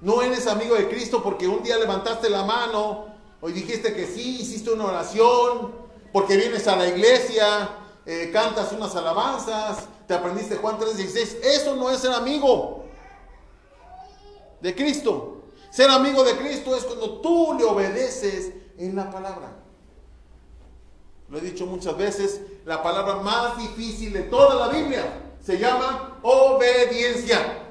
No 0.00 0.22
eres 0.22 0.46
amigo 0.46 0.76
de 0.76 0.88
Cristo 0.88 1.22
porque 1.22 1.48
un 1.48 1.62
día 1.62 1.76
levantaste 1.76 2.30
la 2.30 2.44
mano, 2.44 3.06
hoy 3.40 3.52
dijiste 3.52 3.94
que 3.94 4.06
sí, 4.06 4.40
hiciste 4.40 4.70
una 4.70 4.86
oración, 4.86 5.72
porque 6.12 6.36
vienes 6.36 6.68
a 6.68 6.76
la 6.76 6.86
iglesia, 6.86 7.70
eh, 8.06 8.30
cantas 8.32 8.72
unas 8.72 8.94
alabanzas, 8.94 9.86
te 10.06 10.14
aprendiste 10.14 10.56
Juan 10.56 10.78
3:16. 10.78 11.38
Eso 11.42 11.76
no 11.76 11.90
es 11.90 11.98
ser 11.98 12.12
amigo 12.12 12.84
de 14.60 14.74
Cristo. 14.74 15.42
Ser 15.70 15.90
amigo 15.90 16.24
de 16.24 16.36
Cristo 16.36 16.74
es 16.74 16.84
cuando 16.84 17.20
tú 17.20 17.54
le 17.58 17.64
obedeces 17.64 18.52
en 18.78 18.96
la 18.96 19.10
palabra. 19.10 19.52
Lo 21.28 21.38
he 21.38 21.40
dicho 21.42 21.66
muchas 21.66 21.96
veces, 21.98 22.40
la 22.64 22.82
palabra 22.82 23.16
más 23.16 23.58
difícil 23.58 24.12
de 24.14 24.22
toda 24.22 24.54
la 24.54 24.68
Biblia 24.68 25.34
se 25.42 25.58
llama 25.58 26.18
obediencia. 26.22 27.67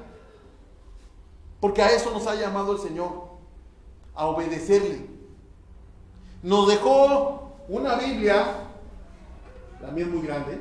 Porque 1.60 1.82
a 1.82 1.90
eso 1.90 2.10
nos 2.12 2.26
ha 2.26 2.34
llamado 2.34 2.72
el 2.72 2.78
Señor, 2.78 3.28
a 4.14 4.26
obedecerle. 4.26 5.06
Nos 6.42 6.68
dejó 6.68 7.52
una 7.68 7.96
Biblia, 7.96 8.68
la 9.80 9.90
mía 9.90 10.04
es 10.04 10.10
muy 10.10 10.26
grande. 10.26 10.60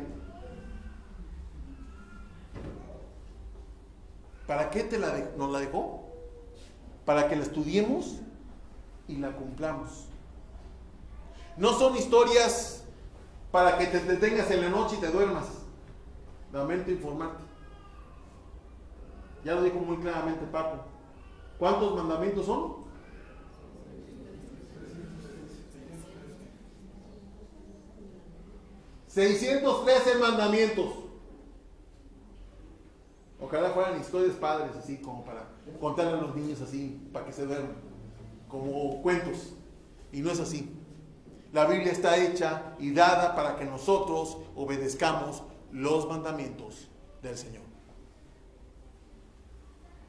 ¿Para 4.47 4.69
qué 4.69 4.83
te 4.83 4.97
la 4.97 5.13
nos 5.37 5.51
la 5.51 5.59
dejó? 5.59 6.05
Para 7.05 7.27
que 7.27 7.35
la 7.35 7.43
estudiemos 7.43 8.15
y 9.07 9.17
la 9.17 9.31
cumplamos. 9.31 10.05
No 11.57 11.73
son 11.73 11.95
historias 11.95 12.83
para 13.51 13.77
que 13.77 13.87
te 13.87 13.99
detengas 13.99 14.49
en 14.51 14.61
la 14.61 14.69
noche 14.69 14.95
y 14.97 15.01
te 15.01 15.07
duermas. 15.07 15.45
Lamento 16.51 16.91
informarte. 16.91 17.43
Ya 19.43 19.55
lo 19.55 19.63
dijo 19.63 19.79
muy 19.79 19.97
claramente 19.97 20.45
Paco. 20.47 20.85
¿Cuántos 21.57 21.95
mandamientos 21.95 22.45
son? 22.45 22.87
...613 29.13 30.19
mandamientos... 30.19 31.07
Ojalá 33.39 33.69
fueran 33.69 33.99
historias 33.99 34.35
padres, 34.35 34.75
así 34.75 34.97
como 34.97 35.23
para 35.23 35.47
contarle 35.79 36.13
a 36.13 36.21
los 36.21 36.35
niños 36.35 36.59
así, 36.61 36.99
para 37.13 37.25
que 37.25 37.31
se 37.31 37.45
duerman, 37.45 37.75
como 38.47 39.01
cuentos. 39.01 39.53
Y 40.11 40.21
no 40.21 40.31
es 40.31 40.39
así. 40.39 40.75
La 41.53 41.65
Biblia 41.65 41.91
está 41.91 42.17
hecha 42.17 42.75
y 42.79 42.91
dada 42.91 43.35
para 43.35 43.55
que 43.55 43.65
nosotros 43.65 44.37
obedezcamos 44.55 45.43
los 45.71 46.07
mandamientos 46.07 46.89
del 47.21 47.37
Señor. 47.37 47.63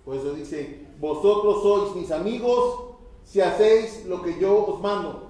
Por 0.05 0.17
eso 0.17 0.33
dice, 0.33 0.88
vosotros 0.99 1.63
sois 1.63 1.97
mis 1.97 2.11
amigos 2.11 2.81
si 3.25 3.41
hacéis 3.41 4.07
lo 4.07 4.23
que 4.23 4.39
yo 4.39 4.67
os 4.67 4.81
mando. 4.81 5.29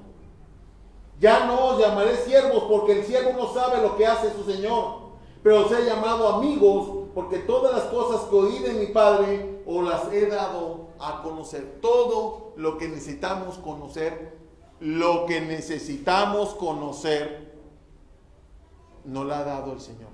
Ya 1.21 1.47
no 1.47 1.67
os 1.67 1.81
llamaré 1.81 2.17
siervos 2.17 2.65
porque 2.69 3.01
el 3.01 3.05
siervo 3.05 3.33
no 3.33 3.53
sabe 3.53 3.83
lo 3.83 3.97
que 3.97 4.07
hace 4.07 4.33
su 4.33 4.45
Señor, 4.45 5.09
pero 5.43 5.67
os 5.67 5.73
he 5.73 5.85
llamado 5.85 6.29
amigos 6.29 7.09
porque 7.15 7.39
todas 7.41 7.73
las 7.73 7.85
cosas 7.93 8.29
que 8.29 8.37
oí 8.37 8.59
de 8.61 8.75
mi 8.75 8.87
Padre 8.87 9.63
os 9.67 9.85
las 9.85 10.13
he 10.13 10.27
dado 10.27 10.89
a 11.01 11.23
conocer. 11.23 11.79
Todo 11.81 12.53
lo 12.57 12.79
que 12.79 12.89
necesitamos 12.89 13.59
conocer 13.59 14.39
lo 14.81 15.27
que 15.27 15.41
necesitamos 15.41 16.55
conocer, 16.55 17.53
no 19.05 19.25
la 19.25 19.41
ha 19.41 19.45
dado 19.45 19.73
el 19.73 19.81
Señor. 19.81 20.11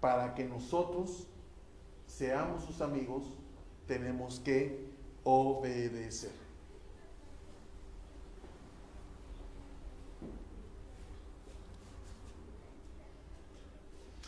Para 0.00 0.34
que 0.34 0.44
nosotros 0.44 1.26
seamos 2.16 2.64
sus 2.64 2.80
amigos, 2.80 3.24
tenemos 3.86 4.40
que 4.40 4.88
obedecer. 5.22 6.32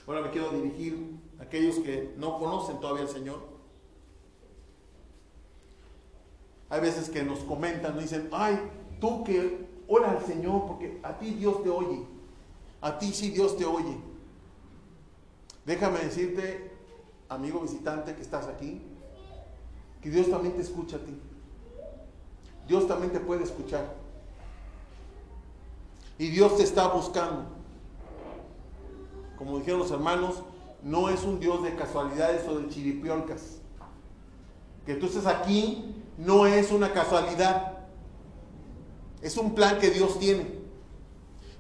Ahora 0.07 0.23
me 0.23 0.31
quiero 0.31 0.51
dirigir 0.51 1.19
a 1.39 1.45
aquellos 1.45 1.79
que 1.79 2.15
no 2.17 2.39
conocen 2.39 2.81
todavía 2.81 3.03
al 3.03 3.09
Señor 3.09 3.59
Hay 6.71 6.81
veces 6.81 7.09
que 7.09 7.23
nos 7.23 7.39
comentan, 7.41 7.95
nos 7.95 8.03
dicen, 8.03 8.29
ay, 8.31 8.59
tú 9.01 9.25
que 9.25 9.67
ora 9.87 10.11
al 10.11 10.25
Señor 10.27 10.67
porque 10.67 11.01
a 11.03 11.19
ti 11.19 11.31
Dios 11.31 11.63
te 11.63 11.71
oye. 11.71 12.05
A 12.83 12.99
ti 12.99 13.13
sí 13.15 13.31
Dios 13.31 13.57
te 13.57 13.65
oye. 13.65 13.97
Déjame 15.65 16.01
decirte, 16.01 16.78
amigo 17.29 17.61
visitante 17.61 18.15
que 18.15 18.23
estás 18.23 18.47
aquí, 18.47 18.81
que 20.03 20.11
Dios 20.11 20.31
también 20.31 20.55
te 20.55 20.63
escucha 20.63 20.97
a 20.97 21.01
ti. 21.01 21.19
Dios 22.67 22.87
también 22.87 23.13
te 23.13 23.21
puede 23.21 23.45
escuchar. 23.45 23.95
Y 26.19 26.29
Dios 26.29 26.57
te 26.57 26.63
está 26.63 26.89
buscando. 26.89 27.47
Como 29.37 29.59
dijeron 29.59 29.81
los 29.81 29.91
hermanos, 29.91 30.43
no 30.83 31.09
es 31.09 31.23
un 31.25 31.41
Dios 31.41 31.63
de 31.63 31.75
casualidades 31.75 32.47
o 32.49 32.59
de 32.59 32.69
chiripiolcas. 32.69 33.59
Que 34.85 34.95
tú 34.95 35.07
estés 35.07 35.27
aquí 35.27 35.95
no 36.19 36.47
es 36.47 36.73
una 36.73 36.93
casualidad. 36.93 37.79
Es 39.23 39.37
un 39.37 39.55
plan 39.55 39.79
que 39.79 39.91
Dios 39.91 40.19
tiene. 40.19 40.59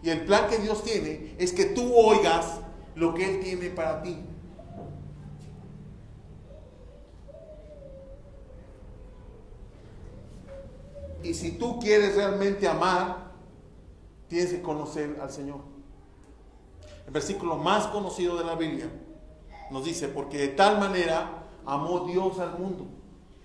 Y 0.03 0.11
el 0.11 0.25
plan 0.25 0.49
que 0.49 0.59
Dios 0.59 0.83
tiene 0.83 1.35
es 1.39 1.53
que 1.53 1.67
tú 1.67 1.93
oigas 1.95 2.61
lo 2.95 3.15
que 3.15 3.37
Él 3.37 3.41
tiene 3.43 3.71
para 3.71 4.03
ti. 4.03 4.17
Y 11.29 11.35
si 11.35 11.51
tú 11.53 11.79
quieres 11.79 12.17
realmente 12.17 12.67
amar, 12.67 13.33
tienes 14.29 14.51
que 14.51 14.63
conocer 14.63 15.19
al 15.21 15.31
Señor. 15.31 15.59
El 17.07 17.13
versículo 17.13 17.57
más 17.57 17.87
conocido 17.89 18.39
de 18.39 18.45
la 18.45 18.55
Biblia 18.55 18.91
nos 19.71 19.85
dice, 19.85 20.09
porque 20.09 20.39
de 20.39 20.49
tal 20.49 20.81
manera 20.81 21.45
amó 21.67 22.07
Dios 22.07 22.39
al 22.39 22.59
mundo. 22.59 22.87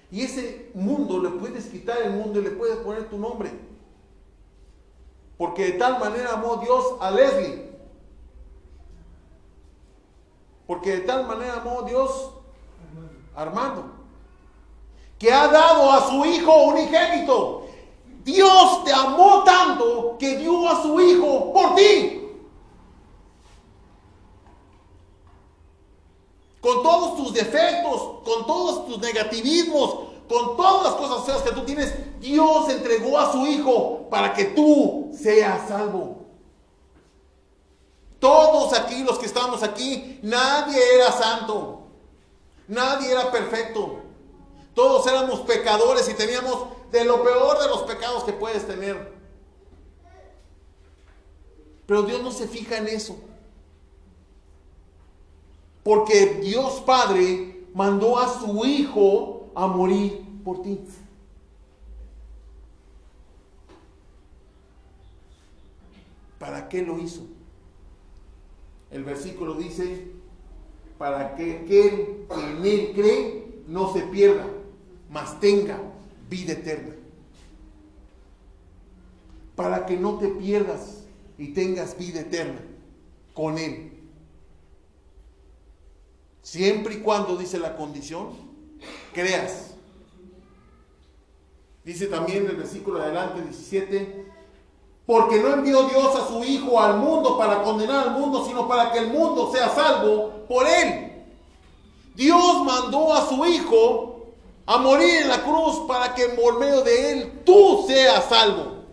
Y 0.09 0.21
ese 0.21 0.71
mundo 0.75 1.19
le 1.21 1.31
puedes 1.31 1.65
quitar 1.65 2.01
el 2.03 2.11
mundo 2.11 2.39
y 2.39 2.43
le 2.43 2.51
puedes 2.51 2.77
poner 2.77 3.09
tu 3.09 3.17
nombre. 3.17 3.51
Porque 5.37 5.65
de 5.65 5.71
tal 5.73 5.99
manera 5.99 6.35
amó 6.35 6.55
Dios 6.57 6.85
a 7.01 7.11
Leslie. 7.11 7.69
Porque 10.65 10.91
de 10.91 11.01
tal 11.01 11.27
manera 11.27 11.55
amó 11.55 11.81
Dios 11.81 12.31
a 13.35 13.41
Armando. 13.41 13.91
Que 15.19 15.33
ha 15.33 15.49
dado 15.49 15.91
a 15.91 16.07
su 16.07 16.23
hijo 16.23 16.63
unigénito. 16.67 17.62
Dios 18.23 18.83
te 18.83 18.93
amó 18.93 19.43
tanto 19.43 20.17
que 20.17 20.37
dio 20.37 20.69
a 20.69 20.81
su 20.81 20.99
hijo 21.01 21.51
por 21.51 21.75
ti. 21.75 22.19
Con 26.61 26.81
todos 26.81 27.17
tus 27.17 27.33
defectos, 27.33 28.01
con 28.23 28.47
todos 28.47 28.87
tus 28.87 28.99
negativismos, 28.99 29.95
con 30.29 30.55
todas 30.55 30.83
las 30.83 30.93
cosas 30.93 31.25
feas 31.25 31.41
que 31.41 31.51
tú 31.51 31.65
tienes, 31.65 31.93
Dios 32.21 32.69
entregó 32.69 33.19
a 33.19 33.31
su 33.31 33.45
hijo 33.45 34.07
para 34.09 34.33
que 34.33 34.45
tú 34.45 35.11
seas 35.13 35.67
salvo. 35.67 36.23
Todos 38.19 38.71
aquí, 38.71 39.03
los 39.03 39.19
que 39.19 39.25
estamos 39.25 39.61
aquí, 39.63 40.19
nadie 40.23 40.79
era 40.95 41.11
santo. 41.11 41.81
Nadie 42.69 43.11
era 43.11 43.29
perfecto. 43.29 43.97
Todos 44.73 45.05
éramos 45.07 45.41
pecadores 45.41 46.07
y 46.07 46.13
teníamos 46.13 46.67
de 46.93 47.03
lo 47.05 47.23
peor 47.23 47.59
de 47.59 47.67
los 47.69 47.81
pecados 47.81 48.23
que 48.23 48.33
puedes 48.33 48.67
tener. 48.67 49.11
Pero 51.87 52.03
Dios 52.03 52.21
no 52.21 52.31
se 52.31 52.47
fija 52.47 52.77
en 52.77 52.87
eso. 52.87 53.17
Porque 55.83 56.35
Dios 56.35 56.81
Padre 56.85 57.65
mandó 57.73 58.19
a 58.19 58.39
su 58.39 58.63
Hijo 58.63 59.47
a 59.55 59.65
morir 59.65 60.23
por 60.43 60.61
ti. 60.61 60.79
¿Para 66.37 66.69
qué 66.69 66.83
lo 66.83 66.99
hizo? 66.99 67.21
El 68.91 69.03
versículo 69.03 69.55
dice, 69.55 70.11
para 70.99 71.35
que 71.35 71.57
aquel 71.57 71.67
que 71.67 72.27
en 72.29 72.65
él 72.65 72.91
cree 72.93 73.63
no 73.67 73.91
se 73.91 74.03
pierda, 74.03 74.45
mas 75.09 75.39
tenga 75.39 75.92
vida 76.33 76.53
eterna. 76.53 76.95
Para 79.55 79.85
que 79.85 79.95
no 79.95 80.17
te 80.17 80.29
pierdas 80.29 81.03
y 81.37 81.49
tengas 81.53 81.95
vida 81.95 82.21
eterna 82.21 82.59
con 83.35 83.59
él. 83.59 83.91
Siempre 86.41 86.95
y 86.95 86.97
cuando, 86.97 87.37
dice 87.37 87.59
la 87.59 87.77
condición, 87.77 88.29
creas. 89.13 89.75
Dice 91.85 92.07
también 92.07 92.47
el 92.47 92.55
versículo 92.55 93.01
adelante 93.01 93.41
17, 93.43 94.31
porque 95.05 95.39
no 95.39 95.53
envió 95.53 95.83
Dios 95.87 96.15
a 96.15 96.27
su 96.27 96.43
Hijo 96.43 96.81
al 96.81 96.97
mundo 96.97 97.37
para 97.37 97.61
condenar 97.61 98.07
al 98.07 98.19
mundo, 98.19 98.43
sino 98.45 98.67
para 98.67 98.91
que 98.91 98.99
el 98.99 99.07
mundo 99.07 99.51
sea 99.51 99.69
salvo 99.69 100.45
por 100.47 100.65
él. 100.65 101.11
Dios 102.15 102.63
mandó 102.65 103.13
a 103.13 103.27
su 103.27 103.45
Hijo 103.45 104.12
a 104.65 104.77
morir 104.77 105.23
en 105.23 105.27
la 105.27 105.43
cruz 105.43 105.81
para 105.87 106.13
que 106.13 106.29
por 106.29 106.59
medio 106.59 106.81
de 106.83 107.11
él 107.11 107.41
tú 107.45 107.83
seas 107.87 108.25
salvo. 108.25 108.83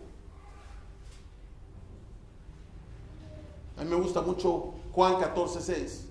A 3.77 3.85
mí 3.85 3.91
me 3.91 3.97
gusta 3.97 4.21
mucho 4.21 4.75
Juan 4.93 5.19
14, 5.19 5.61
6. 5.61 6.07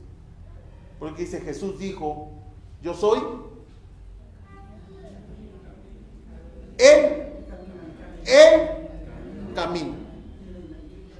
Porque 0.97 1.23
dice, 1.23 1.41
Jesús 1.41 1.77
dijo, 1.77 2.29
yo 2.81 2.93
soy 2.93 3.19
el, 6.77 7.33
el 8.25 9.53
camino. 9.53 9.93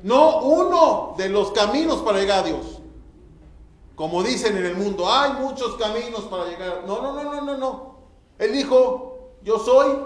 No 0.02 0.42
uno 0.42 1.16
de 1.18 1.30
los 1.30 1.52
caminos 1.52 2.00
para 2.02 2.20
llegar 2.20 2.40
a 2.40 2.48
Dios. 2.48 2.80
Como 3.96 4.24
dicen 4.24 4.56
en 4.56 4.66
el 4.66 4.76
mundo, 4.76 5.12
hay 5.12 5.34
muchos 5.34 5.76
caminos 5.76 6.22
para 6.22 6.46
llegar. 6.46 6.84
No, 6.88 7.02
no, 7.02 7.14
no, 7.14 7.24
no, 7.24 7.42
no, 7.42 7.58
no. 7.58 7.89
Él 8.40 8.54
dijo, 8.54 9.34
yo 9.44 9.60
soy 9.60 9.98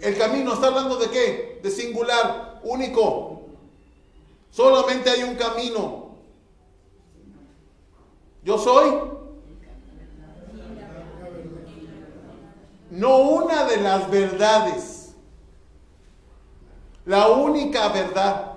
el 0.00 0.18
camino. 0.18 0.52
¿Está 0.52 0.66
hablando 0.66 0.96
de 0.96 1.08
qué? 1.08 1.60
De 1.62 1.70
singular, 1.70 2.60
único. 2.62 3.42
Solamente 4.50 5.08
hay 5.08 5.22
un 5.22 5.36
camino. 5.36 6.08
Yo 8.44 8.58
soy 8.58 9.18
no 12.90 13.18
una 13.18 13.64
de 13.64 13.76
las 13.78 14.10
verdades, 14.10 15.14
la 17.04 17.28
única 17.28 17.88
verdad. 17.88 18.56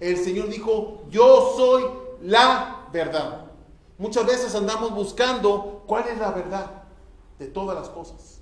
El 0.00 0.16
Señor 0.16 0.48
dijo, 0.48 1.04
yo 1.10 1.54
soy 1.56 1.84
la 2.22 2.86
verdad. 2.92 3.45
Muchas 3.98 4.26
veces 4.26 4.54
andamos 4.54 4.94
buscando 4.94 5.84
cuál 5.86 6.08
es 6.08 6.18
la 6.18 6.30
verdad 6.30 6.70
de 7.38 7.46
todas 7.46 7.76
las 7.76 7.88
cosas. 7.88 8.40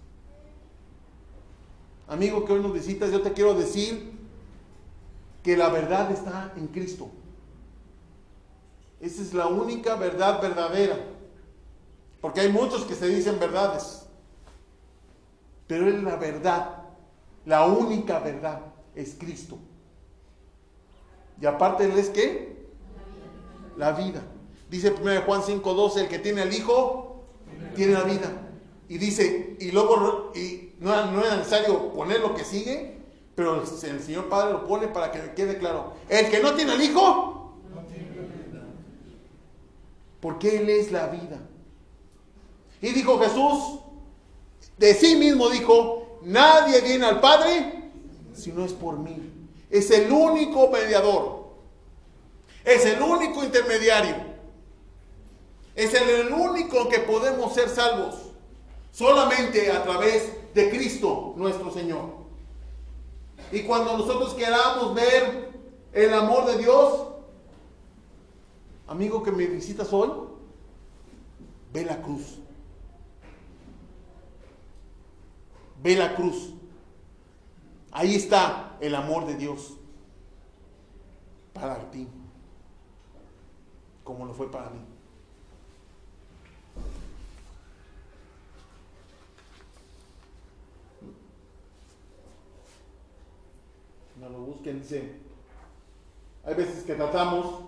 Amigo 2.09 2.45
que 2.45 2.53
hoy 2.53 2.61
nos 2.61 2.73
visitas, 2.73 3.11
yo 3.11 3.23
te 3.23 3.33
quiero 3.33 3.55
decir 3.55 4.13
que 5.43 5.57
la 5.57 5.69
verdad 5.69 6.11
está 6.11 6.53
en 6.57 6.67
Cristo. 6.69 7.09
Esa 9.01 9.23
es 9.23 9.35
la 9.35 9.47
única 9.47 9.95
verdad 9.97 10.41
verdadera. 10.41 10.97
Porque 12.21 12.41
hay 12.41 12.51
muchos 12.51 12.85
que 12.85 12.95
se 12.95 13.07
dicen 13.07 13.39
verdades. 13.39 14.07
Pero 15.67 15.89
es 15.89 16.03
la 16.03 16.17
verdad. 16.17 16.85
La 17.45 17.67
única 17.67 18.19
verdad 18.19 18.61
es 18.95 19.15
Cristo. 19.19 19.59
Y 21.41 21.47
aparte 21.47 21.85
Él 21.85 21.99
es 21.99 22.09
qué? 22.11 22.67
La 23.77 23.93
vida. 23.93 24.23
Dice 24.71 24.91
1 24.93 25.23
Juan 25.23 25.43
5:12, 25.43 26.01
el 26.01 26.09
que 26.09 26.19
tiene 26.19 26.43
al 26.43 26.53
Hijo, 26.53 27.25
tiene 27.75 27.93
la 27.93 28.05
vida. 28.05 28.31
Y 28.89 28.99
dice, 28.99 29.57
y 29.61 29.71
luego 29.71 30.33
y 30.35 30.75
no, 30.81 30.95
es 30.95 31.37
necesario 31.37 31.93
poner 31.93 32.21
lo 32.21 32.35
que 32.35 32.45
sigue, 32.45 32.99
pero 33.35 33.63
el 33.63 34.01
Señor 34.03 34.29
Padre 34.29 34.53
lo 34.53 34.67
pone 34.67 34.89
para 34.89 35.11
que 35.11 35.33
quede 35.35 35.59
claro. 35.59 35.95
El 36.09 36.31
que 36.31 36.41
no 36.41 36.55
tiene 36.55 36.73
al 36.73 36.83
Hijo, 36.83 37.55
porque 40.21 40.59
Él 40.59 40.71
es 40.71 40.93
la 40.93 41.09
vida. 41.09 41.41
Y 42.81 42.91
dijo 42.91 43.19
Jesús, 43.19 43.81
de 44.79 44.95
sí 44.95 45.17
mismo 45.17 45.49
dijo, 45.49 46.19
nadie 46.23 46.81
viene 46.81 47.07
al 47.07 47.21
Padre 47.21 47.91
si 48.35 48.53
no 48.53 48.65
es 48.65 48.73
por 48.73 48.99
mí. 48.99 49.33
Es 49.71 49.91
el 49.91 50.11
único 50.11 50.71
mediador. 50.71 51.45
Es 52.65 52.85
el 52.87 53.01
único 53.01 53.43
intermediario. 53.43 54.34
Es 55.75 55.93
el 55.95 56.33
único 56.33 56.89
que 56.89 57.01
podemos 57.01 57.53
ser 57.53 57.69
salvos. 57.69 58.33
Solamente 58.93 59.73
a 59.73 59.83
través 59.83 60.33
de 60.55 60.71
Cristo 60.71 61.35
nuestro 61.37 61.73
Señor. 61.73 62.11
Y 63.51 63.63
cuando 63.63 63.99
nosotros 63.99 64.35
queramos 64.35 64.95
ver 64.95 65.51
el 65.93 66.15
amor 66.15 66.47
de 66.47 66.59
Dios, 66.59 67.09
amigo 68.87 69.23
que 69.23 69.33
me 69.33 69.47
visitas 69.47 69.93
hoy, 69.93 70.11
ve 71.73 71.85
la 71.85 72.01
cruz. 72.01 72.39
Ve 75.83 75.97
la 75.97 76.15
cruz. 76.15 76.55
Ahí 77.91 78.15
está 78.15 78.77
el 78.81 78.95
amor 78.95 79.27
de 79.27 79.35
Dios 79.35 79.75
para 81.53 81.91
ti, 81.91 82.09
como 84.03 84.25
lo 84.27 84.35
fue 84.35 84.51
para 84.51 84.71
mí. 84.71 84.94
Lo 94.31 94.39
busquen. 94.39 94.83
Hay 96.45 96.55
veces 96.55 96.85
que 96.85 96.95
tratamos 96.95 97.61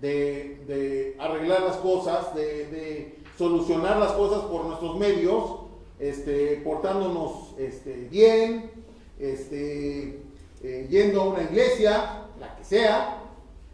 de, 0.00 1.16
arreglar 1.20 1.62
las 1.62 1.76
cosas, 1.76 2.34
de, 2.34 3.16
solucionar 3.38 3.98
las 3.98 4.12
cosas 4.12 4.42
por 4.44 4.64
nuestros 4.64 4.98
medios, 4.98 5.60
este, 5.98 6.60
portándonos 6.64 7.54
este, 7.58 8.08
bien, 8.10 8.70
este, 9.18 10.22
eh, 10.62 10.86
yendo 10.90 11.22
a 11.22 11.28
una 11.28 11.42
iglesia, 11.42 12.24
la 12.40 12.56
que 12.56 12.64
sea, 12.64 13.22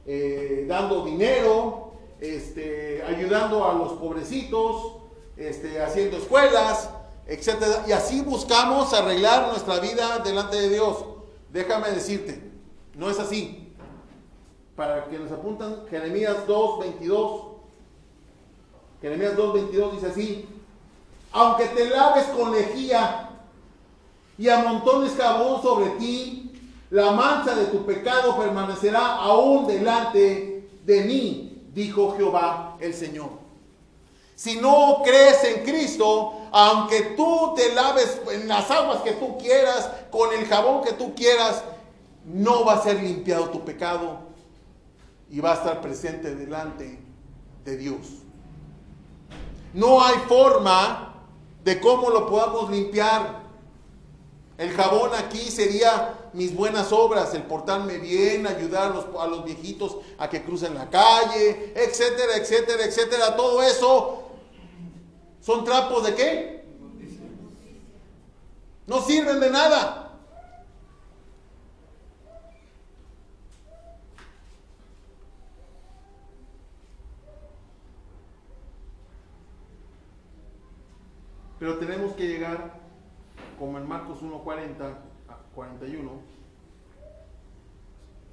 eh, 0.04 0.66
dando 0.68 1.04
dinero, 1.04 1.92
ayudando 3.06 3.64
a 3.64 3.74
los 3.74 3.94
pobrecitos, 3.94 4.98
haciendo 5.84 6.18
escuelas, 6.18 6.90
etc. 7.26 7.86
Y 7.86 7.92
así 7.92 8.20
buscamos 8.20 8.92
arreglar 8.92 9.48
nuestra 9.48 9.80
vida 9.80 10.18
delante 10.18 10.56
de 10.60 10.68
Dios. 10.68 11.15
Déjame 11.56 11.90
decirte, 11.90 12.38
no 12.96 13.08
es 13.08 13.18
así 13.18 13.72
para 14.76 15.06
que 15.06 15.18
nos 15.18 15.32
apuntan, 15.32 15.86
Jeremías 15.88 16.46
2, 16.46 16.80
22. 16.80 17.42
Jeremías 19.00 19.34
2, 19.34 19.54
22 19.54 19.92
dice 19.94 20.06
así, 20.06 20.48
aunque 21.32 21.64
te 21.68 21.88
laves 21.88 22.26
con 22.26 22.52
lejía 22.52 23.30
y 24.36 24.50
amontones 24.50 25.14
jabón 25.16 25.62
sobre 25.62 25.88
ti, 25.92 26.52
la 26.90 27.12
mancha 27.12 27.54
de 27.54 27.64
tu 27.68 27.86
pecado 27.86 28.36
permanecerá 28.36 29.14
aún 29.14 29.66
delante 29.66 30.68
de 30.84 31.00
mí, 31.04 31.62
dijo 31.72 32.14
Jehová 32.18 32.76
el 32.80 32.92
Señor. 32.92 33.30
Si 34.34 34.60
no 34.60 35.00
crees 35.02 35.42
en 35.44 35.64
Cristo, 35.64 36.45
aunque 36.58 37.02
tú 37.18 37.52
te 37.54 37.74
laves 37.74 38.18
en 38.32 38.48
las 38.48 38.70
aguas 38.70 39.02
que 39.02 39.12
tú 39.12 39.36
quieras, 39.36 39.90
con 40.10 40.32
el 40.32 40.46
jabón 40.46 40.82
que 40.82 40.94
tú 40.94 41.14
quieras, 41.14 41.62
no 42.24 42.64
va 42.64 42.76
a 42.76 42.82
ser 42.82 43.02
limpiado 43.02 43.50
tu 43.50 43.62
pecado 43.62 44.20
y 45.28 45.40
va 45.40 45.50
a 45.50 45.54
estar 45.56 45.82
presente 45.82 46.34
delante 46.34 46.98
de 47.62 47.76
Dios. 47.76 47.98
No 49.74 50.02
hay 50.02 50.14
forma 50.26 51.26
de 51.62 51.78
cómo 51.78 52.08
lo 52.08 52.26
podamos 52.26 52.70
limpiar. 52.70 53.42
El 54.56 54.72
jabón 54.72 55.10
aquí 55.14 55.50
sería 55.50 56.14
mis 56.32 56.56
buenas 56.56 56.90
obras, 56.90 57.34
el 57.34 57.42
portarme 57.42 57.98
bien, 57.98 58.46
ayudar 58.46 58.92
a 58.92 58.94
los, 58.94 59.04
a 59.20 59.26
los 59.26 59.44
viejitos 59.44 59.98
a 60.16 60.30
que 60.30 60.42
crucen 60.42 60.74
la 60.74 60.88
calle, 60.88 61.74
etcétera, 61.76 62.34
etcétera, 62.36 62.82
etcétera. 62.82 63.36
Todo 63.36 63.62
eso 63.62 64.25
son 65.46 65.64
trapos 65.64 66.04
de 66.04 66.14
qué? 66.16 66.64
No 68.88 69.00
sirven 69.00 69.38
de 69.38 69.48
nada. 69.48 70.18
Pero 81.60 81.78
tenemos 81.78 82.12
que 82.14 82.26
llegar, 82.26 82.80
como 83.56 83.78
en 83.78 83.86
Marcos 83.86 84.22
1.40 84.22 84.94
a 85.28 85.36
41, 85.54 86.10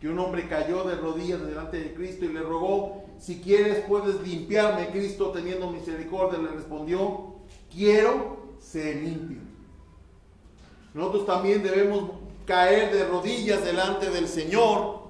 que 0.01 0.09
un 0.09 0.17
hombre 0.17 0.49
cayó 0.49 0.83
de 0.83 0.95
rodillas 0.95 1.45
delante 1.45 1.79
de 1.79 1.93
Cristo 1.93 2.25
y 2.25 2.29
le 2.29 2.41
rogó, 2.41 3.02
si 3.23 3.39
quieres 3.39 3.85
puedes 3.85 4.19
limpiarme. 4.21 4.89
Cristo 4.89 5.31
teniendo 5.31 5.71
misericordia 5.71 6.39
le 6.39 6.49
respondió, 6.49 7.35
quiero 7.71 8.55
ser 8.59 8.97
limpio. 8.97 9.39
Nosotros 10.93 11.25
también 11.25 11.63
debemos 11.63 12.11
caer 12.45 12.93
de 12.93 13.07
rodillas 13.07 13.63
delante 13.63 14.09
del 14.09 14.27
Señor 14.27 15.03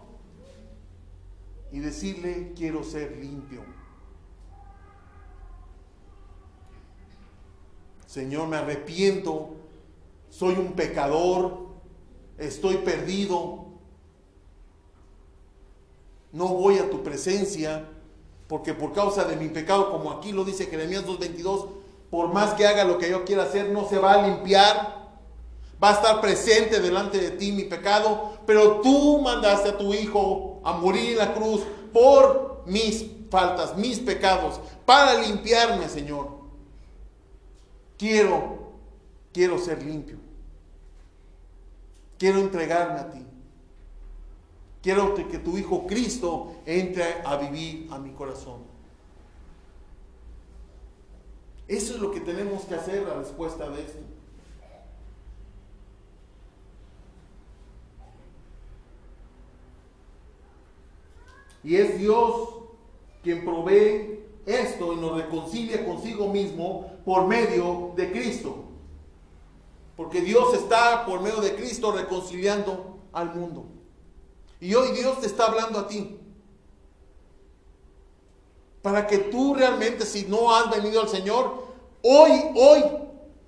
y 1.72 1.80
decirle, 1.80 2.54
quiero 2.56 2.84
ser 2.84 3.18
limpio. 3.18 3.64
Señor, 8.06 8.48
me 8.48 8.58
arrepiento, 8.58 9.56
soy 10.30 10.54
un 10.54 10.74
pecador, 10.74 11.66
estoy 12.38 12.78
perdido, 12.78 13.66
no 16.32 16.50
voy 16.50 16.78
a 16.78 16.92
tu 16.92 17.02
presencia, 17.02 17.90
porque 18.54 18.76
por 18.76 18.94
causa 18.94 19.24
de 19.24 19.36
mi 19.36 19.50
pecado, 19.50 19.90
como 19.90 20.12
aquí 20.12 20.32
lo 20.32 20.46
dice 20.46 20.68
Jeremías 20.68 21.08
2.22, 21.08 21.70
por 22.12 22.32
más 22.32 22.54
que 22.54 22.68
haga 22.68 22.84
lo 22.84 23.00
que 23.00 23.10
yo 23.10 23.26
quiera 23.26 23.46
hacer, 23.46 23.70
no 23.70 23.90
se 23.90 23.98
va 23.98 24.14
a 24.14 24.28
limpiar, 24.28 25.10
va 25.84 25.90
a 25.90 25.94
estar 25.94 26.22
presente 26.22 26.80
delante 26.80 27.18
de 27.18 27.32
ti 27.32 27.52
mi 27.52 27.64
pecado, 27.64 28.38
pero 28.46 28.80
tú 28.82 29.20
mandaste 29.22 29.70
a 29.70 29.78
tu 29.80 29.92
Hijo 29.96 30.62
a 30.64 30.74
morir 30.74 31.14
en 31.14 31.18
la 31.18 31.34
cruz 31.34 31.64
por 31.92 32.62
mis 32.68 33.08
faltas, 33.32 33.76
mis 33.76 33.98
pecados, 33.98 34.60
para 34.86 35.16
limpiarme, 35.16 35.90
Señor. 35.90 36.28
Quiero, 37.98 38.72
quiero 39.34 39.58
ser 39.58 39.82
limpio. 39.82 40.18
Quiero 42.20 42.38
entregarme 42.38 43.00
a 43.00 43.10
ti. 43.10 43.26
Quiero 44.84 45.16
que 45.16 45.40
tu 45.40 45.58
Hijo 45.58 45.88
Cristo 45.88 46.58
entre 46.66 47.22
a 47.24 47.38
vivir 47.38 47.88
a 47.90 47.98
mi 47.98 48.12
corazón. 48.12 48.64
Eso 51.70 51.96
es 51.96 52.02
lo 52.02 52.12
que 52.12 52.20
tenemos 52.20 52.64
que 52.64 52.76
hacer 52.76 53.08
la 53.08 53.14
respuesta 53.14 53.70
de 53.70 53.82
esto. 53.82 54.00
Y 61.64 61.78
es 61.78 61.98
Dios 61.98 62.50
quien 63.24 63.46
provee 63.46 64.20
esto 64.46 64.92
y 64.92 64.98
nos 64.98 65.16
reconcilia 65.16 65.86
consigo 65.86 66.28
mismo 66.28 66.92
por 67.06 67.26
medio 67.26 67.94
de 67.96 68.12
Cristo. 68.12 68.66
Porque 69.96 70.20
Dios 70.20 70.54
está 70.56 71.06
por 71.06 71.22
medio 71.22 71.40
de 71.40 71.56
Cristo 71.56 71.94
reconciliando 71.94 72.98
al 73.14 73.34
mundo. 73.34 73.73
Y 74.64 74.74
hoy 74.76 74.94
Dios 74.94 75.20
te 75.20 75.28
está 75.28 75.48
hablando 75.48 75.78
a 75.78 75.90
ti. 75.90 76.18
Para 78.82 79.08
que 79.08 79.18
tú 79.18 79.56
realmente, 79.56 80.06
si 80.06 80.24
no 80.24 80.56
has 80.56 80.72
venido 80.72 81.02
al 81.02 81.10
Señor, 81.10 81.68
hoy, 82.02 82.32
hoy, 82.56 82.82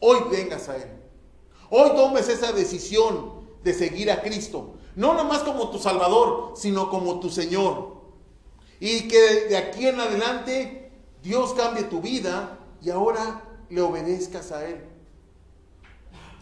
hoy 0.01 0.19
vengas 0.29 0.67
a 0.67 0.75
Él. 0.75 0.89
Hoy 1.69 1.91
tomes 1.95 2.27
esa 2.27 2.51
decisión 2.51 3.47
de 3.63 3.73
seguir 3.73 4.11
a 4.11 4.21
Cristo. 4.21 4.73
No 4.97 5.13
nomás 5.13 5.43
como 5.43 5.69
tu 5.69 5.79
Salvador, 5.79 6.51
sino 6.57 6.89
como 6.89 7.21
tu 7.21 7.29
Señor. 7.29 7.95
Y 8.81 9.07
que 9.07 9.45
de 9.45 9.55
aquí 9.55 9.87
en 9.87 10.01
adelante 10.01 10.91
Dios 11.23 11.53
cambie 11.53 11.83
tu 11.83 12.01
vida 12.01 12.59
y 12.81 12.89
ahora 12.89 13.41
le 13.69 13.79
obedezcas 13.79 14.51
a 14.51 14.65
Él. 14.65 14.83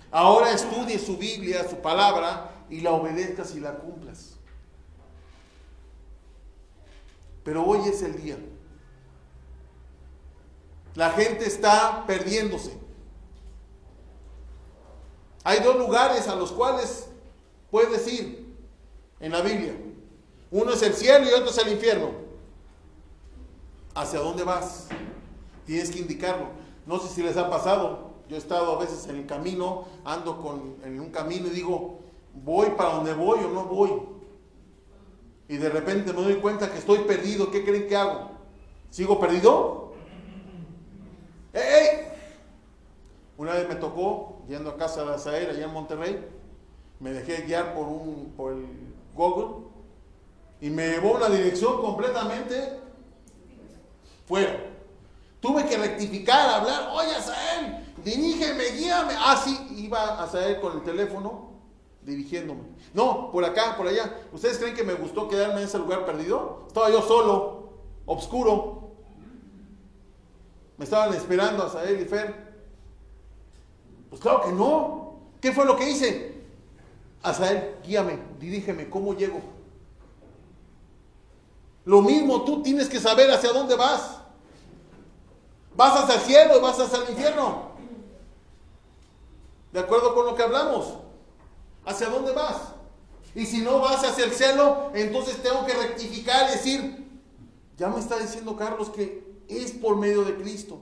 Ahora 0.10 0.52
estudie 0.52 0.98
su 0.98 1.18
Biblia, 1.18 1.70
su 1.70 1.76
palabra, 1.76 2.66
y 2.72 2.82
la 2.82 2.94
obedezcas 2.94 3.54
y 3.54 3.60
la 3.60 3.76
cumplas. 3.76 4.33
Pero 7.44 7.66
hoy 7.66 7.88
es 7.88 8.02
el 8.02 8.22
día. 8.22 8.38
La 10.96 11.12
gente 11.12 11.46
está 11.46 12.06
perdiéndose. 12.06 12.78
Hay 15.44 15.60
dos 15.60 15.76
lugares 15.76 16.28
a 16.28 16.36
los 16.36 16.52
cuales 16.52 17.10
puedes 17.72 18.08
ir 18.12 18.56
en 19.20 19.32
la 19.32 19.42
Biblia. 19.42 19.76
Uno 20.52 20.72
es 20.72 20.82
el 20.84 20.94
cielo 20.94 21.26
y 21.26 21.34
otro 21.34 21.50
es 21.50 21.58
el 21.58 21.74
infierno 21.74 22.12
hacia 23.96 24.20
dónde 24.20 24.44
vas. 24.44 24.88
Tienes 25.66 25.90
que 25.90 26.00
indicarlo. 26.00 26.48
No 26.86 27.00
sé 27.00 27.08
si 27.10 27.24
les 27.24 27.38
ha 27.38 27.50
pasado. 27.50 28.14
Yo 28.30 28.36
he 28.36 28.40
estado 28.40 28.76
a 28.76 28.80
veces 28.80 29.08
en 29.08 29.18
el 29.18 29.26
camino, 29.26 29.86
ando 30.06 30.42
con, 30.42 30.78
en 30.84 31.00
un 31.00 31.10
camino 31.10 31.48
y 31.48 31.52
digo, 31.52 32.00
voy 32.34 32.70
para 32.78 32.96
donde 32.96 33.14
voy 33.14 33.40
o 33.40 33.50
no 33.50 33.66
voy. 33.66 33.92
Y 35.48 35.58
de 35.58 35.70
repente 35.70 36.14
me 36.14 36.22
doy 36.22 36.36
cuenta 36.36 36.72
que 36.72 36.80
estoy 36.80 37.00
perdido. 37.00 37.52
¿Qué 37.52 37.64
creen 37.64 37.88
que 37.88 37.96
hago? 37.96 38.32
¿Sigo 38.90 39.20
perdido? 39.20 39.94
¡Ey! 41.54 42.08
Una 43.38 43.54
vez 43.54 43.68
me 43.68 43.76
tocó, 43.76 44.44
yendo 44.48 44.70
a 44.72 44.78
casa 44.78 45.04
de 45.04 45.14
Azael, 45.14 45.50
allá 45.50 45.66
en 45.66 45.74
Monterrey, 45.74 46.24
me 47.00 47.12
dejé 47.12 47.42
guiar 47.44 47.74
por, 47.74 47.88
un, 47.88 48.34
por 48.38 48.54
el 48.54 48.66
Google 49.14 49.66
y 50.62 50.70
me 50.70 50.88
llevó 50.88 51.14
una 51.14 51.30
dirección 51.30 51.82
completamente 51.82 52.80
fuera. 54.26 54.58
Tuve 55.42 55.66
que 55.66 55.78
rectificar, 55.78 56.62
hablar, 56.62 56.90
oye 56.94 57.16
Asael, 57.16 57.94
dirígeme, 58.04 58.64
guíame. 58.78 59.14
Ah, 59.18 59.42
sí, 59.44 59.68
iba 59.78 60.24
a 60.24 60.28
salir 60.28 60.62
con 60.62 60.78
el 60.78 60.84
teléfono 60.84 61.53
dirigiéndome. 62.06 62.62
No, 62.94 63.32
por 63.32 63.44
acá, 63.46 63.76
por 63.78 63.88
allá. 63.88 64.18
¿Ustedes 64.32 64.58
creen 64.58 64.76
que 64.76 64.84
me 64.84 64.94
gustó 64.94 65.28
quedarme 65.28 65.62
en 65.62 65.68
ese 65.68 65.78
lugar 65.78 66.06
perdido? 66.06 66.66
Estaba 66.68 66.90
yo 66.90 67.02
solo, 67.02 67.70
oscuro. 68.06 68.92
Me 70.78 70.86
estaban 70.86 71.14
esperando 71.14 71.64
a 71.64 71.70
Sael 71.70 72.02
y 72.02 72.06
Fer. 72.06 72.54
Pues 74.10 74.22
claro 74.22 74.42
que 74.42 74.52
no. 74.52 75.14
¿Qué 75.40 75.52
fue 75.52 75.66
lo 75.66 75.76
que 75.76 75.90
hice? 75.90 76.34
Azael, 77.22 77.76
guíame, 77.86 78.20
dirígeme, 78.40 78.90
¿cómo 78.90 79.14
llego? 79.14 79.40
Lo 81.86 82.02
mismo, 82.02 82.44
tú 82.44 82.62
tienes 82.62 82.90
que 82.90 83.00
saber 83.00 83.30
hacia 83.32 83.52
dónde 83.52 83.76
vas. 83.76 84.20
¿Vas 85.76 86.04
hacia 86.04 86.16
el 86.16 86.22
cielo 86.22 86.58
y 86.58 86.62
vas 86.62 86.80
hacia 86.80 87.04
el 87.04 87.10
infierno? 87.10 87.72
¿De 89.72 89.80
acuerdo 89.80 90.14
con 90.14 90.26
lo 90.26 90.36
que 90.36 90.44
hablamos? 90.44 90.94
¿Hacia 91.86 92.10
dónde 92.10 92.32
vas? 92.32 92.74
Y 93.36 93.46
si 93.46 93.62
no 93.62 93.80
vas 93.80 94.04
hacia 94.04 94.26
el 94.26 94.32
cielo, 94.32 94.92
entonces 94.94 95.42
tengo 95.42 95.66
que 95.66 95.74
rectificar 95.74 96.50
y 96.50 96.54
decir, 96.54 97.08
ya 97.78 97.90
me 97.90 98.00
está 98.00 98.20
diciendo 98.20 98.56
Carlos 98.56 98.90
que 98.90 99.24
es 99.48 99.72
por 99.72 99.98
medio 99.98 100.24
de 100.24 100.36
Cristo. 100.36 100.80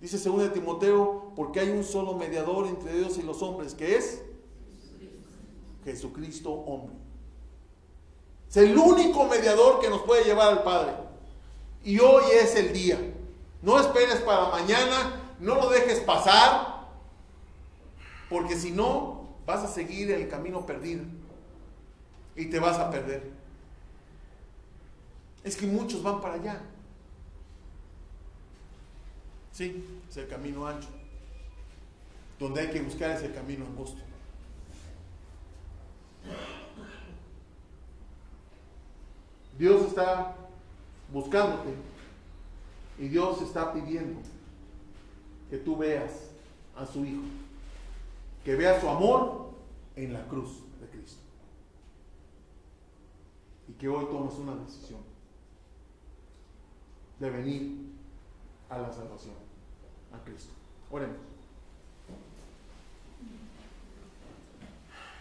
Dice 0.00 0.18
2 0.18 0.52
Timoteo, 0.52 1.32
porque 1.34 1.60
hay 1.60 1.70
un 1.70 1.84
solo 1.84 2.14
mediador 2.14 2.66
entre 2.66 2.92
Dios 2.98 3.16
y 3.18 3.22
los 3.22 3.40
hombres, 3.42 3.74
que 3.74 3.96
es 3.96 4.22
Jesucristo 5.84 6.50
hombre. 6.52 6.96
Es 8.48 8.56
el 8.58 8.76
único 8.76 9.24
mediador 9.24 9.80
que 9.80 9.88
nos 9.88 10.02
puede 10.02 10.24
llevar 10.24 10.48
al 10.48 10.62
Padre. 10.62 10.92
Y 11.84 11.98
hoy 12.00 12.24
es 12.32 12.54
el 12.56 12.72
día. 12.72 12.98
No 13.62 13.78
esperes 13.80 14.20
para 14.20 14.48
mañana, 14.48 15.34
no 15.40 15.54
lo 15.54 15.70
dejes 15.70 16.00
pasar, 16.00 16.88
porque 18.28 18.56
si 18.56 18.70
no, 18.70 19.15
vas 19.46 19.62
a 19.62 19.68
seguir 19.68 20.10
el 20.10 20.28
camino 20.28 20.66
perdido 20.66 21.04
y 22.34 22.46
te 22.46 22.58
vas 22.58 22.78
a 22.78 22.90
perder. 22.90 23.30
Es 25.44 25.56
que 25.56 25.66
muchos 25.66 26.02
van 26.02 26.20
para 26.20 26.34
allá. 26.34 26.60
Sí, 29.52 29.86
es 30.10 30.16
el 30.16 30.28
camino 30.28 30.66
ancho. 30.66 30.88
Donde 32.38 32.60
hay 32.60 32.70
que 32.70 32.82
buscar 32.82 33.12
ese 33.12 33.32
camino 33.32 33.64
angosto. 33.64 34.02
Dios 39.56 39.86
está 39.86 40.34
buscándote 41.10 41.70
y 42.98 43.08
Dios 43.08 43.40
está 43.40 43.72
pidiendo 43.72 44.20
que 45.48 45.56
tú 45.56 45.76
veas 45.76 46.30
a 46.76 46.84
su 46.84 47.04
Hijo, 47.04 47.22
que 48.46 48.54
veas 48.54 48.80
su 48.80 48.88
amor 48.88 49.50
en 49.96 50.12
la 50.12 50.24
cruz 50.28 50.62
de 50.80 50.86
Cristo 50.88 51.20
y 53.66 53.72
que 53.72 53.88
hoy 53.88 54.04
tomes 54.04 54.34
una 54.34 54.54
decisión 54.54 55.00
de 57.18 57.28
venir 57.28 57.90
a 58.70 58.78
la 58.78 58.92
salvación, 58.92 59.34
a 60.12 60.24
Cristo. 60.24 60.52
Oremos. 60.92 61.16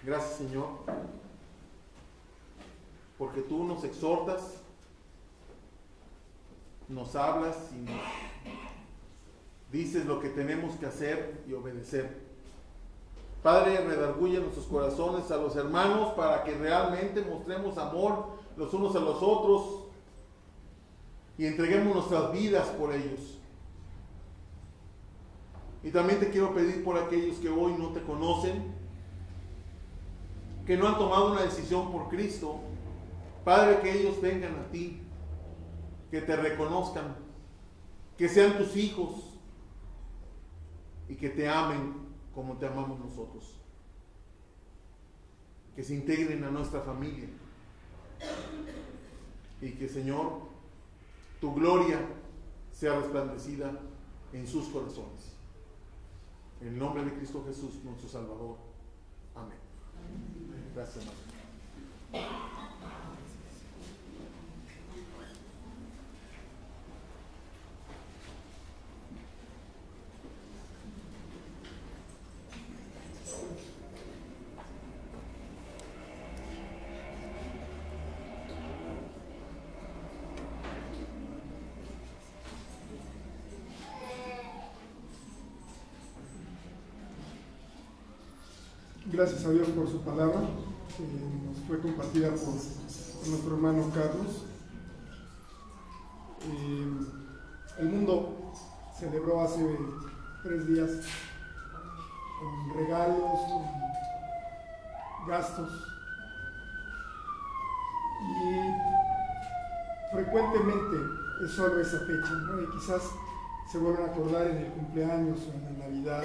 Gracias 0.04 0.38
Señor, 0.38 0.70
porque 3.18 3.42
tú 3.42 3.64
nos 3.64 3.84
exhortas, 3.86 4.62
nos 6.88 7.16
hablas 7.16 7.58
y 7.72 7.90
nos 7.90 8.02
dices 9.72 10.06
lo 10.06 10.20
que 10.20 10.30
tenemos 10.30 10.76
que 10.76 10.86
hacer 10.86 11.44
y 11.48 11.54
obedecer. 11.54 12.25
Padre, 13.46 13.78
redarguye 13.78 14.40
nuestros 14.40 14.66
corazones 14.66 15.30
a 15.30 15.38
los 15.38 15.56
hermanos 15.56 16.14
para 16.16 16.44
que 16.44 16.56
realmente 16.56 17.22
mostremos 17.22 17.78
amor 17.78 18.30
los 18.58 18.74
unos 18.74 18.96
a 18.96 19.00
los 19.00 19.22
otros 19.22 19.84
y 21.38 21.46
entreguemos 21.46 21.94
nuestras 21.94 22.32
vidas 22.32 22.70
por 22.70 22.92
ellos. 22.92 23.38
Y 25.84 25.92
también 25.92 26.20
te 26.20 26.32
quiero 26.32 26.56
pedir 26.56 26.84
por 26.84 26.98
aquellos 26.98 27.38
que 27.38 27.50
hoy 27.50 27.76
no 27.78 27.90
te 27.90 28.02
conocen, 28.02 28.74
que 30.66 30.76
no 30.76 30.88
han 30.88 30.98
tomado 30.98 31.34
una 31.34 31.44
decisión 31.44 31.92
por 31.92 32.10
Cristo, 32.10 32.62
Padre, 33.44 33.80
que 33.82 33.92
ellos 33.92 34.20
vengan 34.20 34.56
a 34.56 34.72
ti, 34.72 35.04
que 36.10 36.20
te 36.22 36.36
reconozcan, 36.36 37.16
que 38.18 38.28
sean 38.28 38.58
tus 38.58 38.76
hijos 38.76 39.38
y 41.08 41.14
que 41.14 41.30
te 41.30 41.48
amen 41.48 42.05
como 42.36 42.58
te 42.58 42.68
amamos 42.68 43.00
nosotros. 43.00 43.56
Que 45.76 45.84
se 45.84 45.96
integren 45.96 46.44
a 46.44 46.52
nuestra 46.52 46.82
familia. 46.82 47.30
Y 49.62 49.72
que, 49.72 49.88
Señor, 49.88 50.42
tu 51.40 51.54
gloria 51.54 52.00
sea 52.72 53.00
resplandecida 53.00 53.80
en 54.34 54.46
sus 54.46 54.68
corazones. 54.68 55.34
En 56.62 56.68
el 56.68 56.80
nombre 56.80 57.04
de 57.06 57.14
Cristo 57.14 57.44
Jesús, 57.48 57.84
nuestro 57.84 58.10
Salvador. 58.10 58.58
Amén. 59.34 59.58
Gracias, 60.76 61.06
hermano. 62.12 62.55
Gracias 89.16 89.46
a 89.46 89.52
Dios 89.52 89.70
por 89.70 89.88
su 89.88 90.02
palabra, 90.02 90.42
que 90.98 91.04
nos 91.48 91.58
fue 91.66 91.80
compartida 91.80 92.32
por, 92.32 92.54
nuestro 93.30 93.56
hermano 93.56 93.90
Carlos. 93.94 94.44
Eh, 96.42 96.86
el 97.80 97.90
mundo 97.90 98.52
celebró 99.00 99.40
hace 99.40 99.66
tres 100.44 100.68
días 100.68 100.90
con 102.42 102.78
regalos, 102.78 103.40
con 103.48 105.28
gastos. 105.30 105.72
Y 108.22 108.70
frecuentemente 110.14 110.98
es 111.46 111.52
solo 111.52 111.80
esa 111.80 112.00
fecha, 112.00 112.34
¿no? 112.34 112.62
Y 112.62 112.70
quizás 112.78 113.12
se 113.72 113.78
vuelvan 113.78 114.10
a 114.10 114.12
acordar 114.12 114.48
en 114.48 114.58
el 114.58 114.74
cumpleaños 114.74 115.40
o 115.40 115.54
en 115.54 115.64
la 115.64 115.86
Navidad 115.86 116.24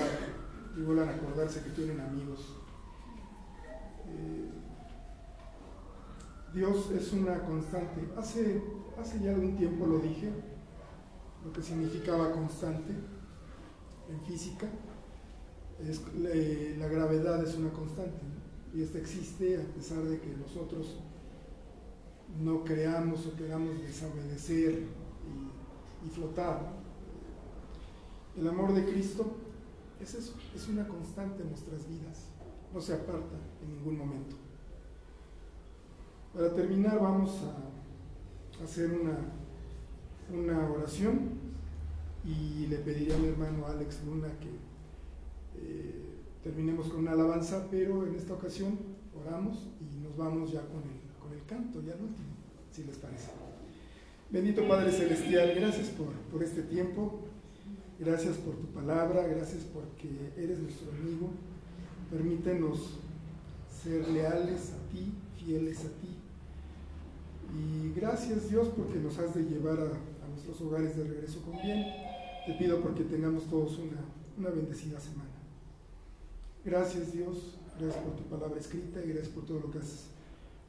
y 0.77 0.83
vuelvan 0.83 1.09
a 1.09 1.13
acordarse 1.13 1.63
que 1.63 1.71
tienen 1.71 2.01
amigos. 2.01 2.57
Eh, 4.11 4.51
Dios 6.55 6.91
es 6.91 7.13
una 7.13 7.45
constante. 7.45 8.09
Hace, 8.17 8.63
hace 8.99 9.21
ya 9.21 9.31
algún 9.31 9.57
tiempo 9.57 9.87
lo 9.87 9.99
dije, 9.99 10.31
lo 11.45 11.53
que 11.53 11.63
significaba 11.63 12.33
constante 12.33 12.93
en 14.09 14.21
física. 14.23 14.67
Es, 15.81 16.03
la, 16.15 16.89
gravedad 16.89 17.43
es 17.43 17.55
una 17.55 17.71
constante 17.71 18.21
y 18.75 18.83
esta 18.83 18.99
existe 18.99 19.57
a 19.57 19.75
pesar 19.75 20.03
de 20.03 20.21
que 20.21 20.37
nosotros 20.37 20.99
no 22.39 22.65
creamos 22.65 23.27
o 23.27 23.35
queramos 23.35 23.81
desobedecer 23.81 24.83
y, 26.03 26.07
y 26.07 26.11
flotar. 26.11 26.73
El 28.37 28.47
amor 28.47 28.75
de 28.75 28.85
Cristo 28.85 29.37
es 30.01 30.15
eso, 30.15 30.35
es 30.55 30.69
una 30.69 30.87
constante 30.87 31.43
en 31.43 31.49
nuestras 31.49 31.89
vidas 31.89 32.31
no 32.73 32.81
se 32.81 32.95
aparta 32.95 33.37
en 33.63 33.77
ningún 33.77 33.99
momento. 33.99 34.37
Para 36.35 36.55
terminar 36.55 37.01
vamos 37.01 37.39
a 37.43 38.65
hacer 38.65 38.91
una, 38.91 39.19
una 40.33 40.71
oración 40.71 41.41
y 42.25 42.67
le 42.67 42.77
pediría 42.77 43.17
a 43.17 43.19
mi 43.19 43.29
hermano 43.29 43.67
Alex 43.67 44.05
Luna 44.05 44.29
que 44.41 44.51
eh, 45.61 45.95
terminemos 46.43 46.89
con 46.89 47.01
una 47.01 47.13
alabanza, 47.13 47.67
pero 47.71 48.07
en 48.07 48.15
esta 48.15 48.35
ocasión 48.35 48.79
oramos 49.19 49.69
y 49.81 50.03
nos 50.03 50.17
vamos 50.17 50.53
ya 50.53 50.61
con 50.61 50.83
el, 50.83 51.21
con 51.21 51.33
el 51.33 51.45
canto, 51.47 51.81
ya 51.83 51.95
el 51.95 52.03
último, 52.03 52.29
si 52.71 52.85
les 52.85 52.97
parece. 52.97 53.31
Bendito 54.31 54.69
Padre 54.69 54.93
Celestial, 54.93 55.55
gracias 55.57 55.89
por, 55.89 56.13
por 56.31 56.43
este 56.43 56.63
tiempo, 56.63 57.21
gracias 57.99 58.37
por 58.37 58.55
tu 58.55 58.67
palabra, 58.69 59.27
gracias 59.27 59.65
porque 59.65 60.33
eres 60.37 60.61
nuestro 60.61 60.91
amigo 60.93 61.31
Permítenos 62.11 62.99
ser 63.85 64.09
leales 64.09 64.73
a 64.73 64.93
ti, 64.93 65.13
fieles 65.39 65.79
a 65.85 65.89
ti. 66.01 66.20
Y 67.55 67.93
gracias 67.99 68.49
Dios 68.51 68.69
porque 68.77 68.99
nos 68.99 69.19
has 69.19 69.35
de 69.35 69.45
llevar 69.45 69.79
a, 69.81 70.29
nuestros 70.31 70.61
hogares 70.61 70.97
de 70.97 71.05
regreso 71.05 71.43
con 71.43 71.61
bien. 71.61 71.85
Te 72.47 72.55
pido 72.55 72.81
porque 72.81 73.05
tengamos 73.05 73.45
todos 73.45 73.79
una, 73.79 74.01
una 74.39 74.51
bendecida 74.51 75.01
semana. 75.01 75.31
Gracias 76.65 77.13
Dios, 77.13 77.59
gracias 77.79 78.03
por 78.05 78.17
tu 78.17 78.23
palabra 78.25 78.59
escrita 78.59 79.03
y 79.05 79.09
gracias 79.09 79.29
por 79.29 79.45
todo 79.45 79.61
lo 79.61 79.71
que 79.71 79.79
haces 79.79 80.07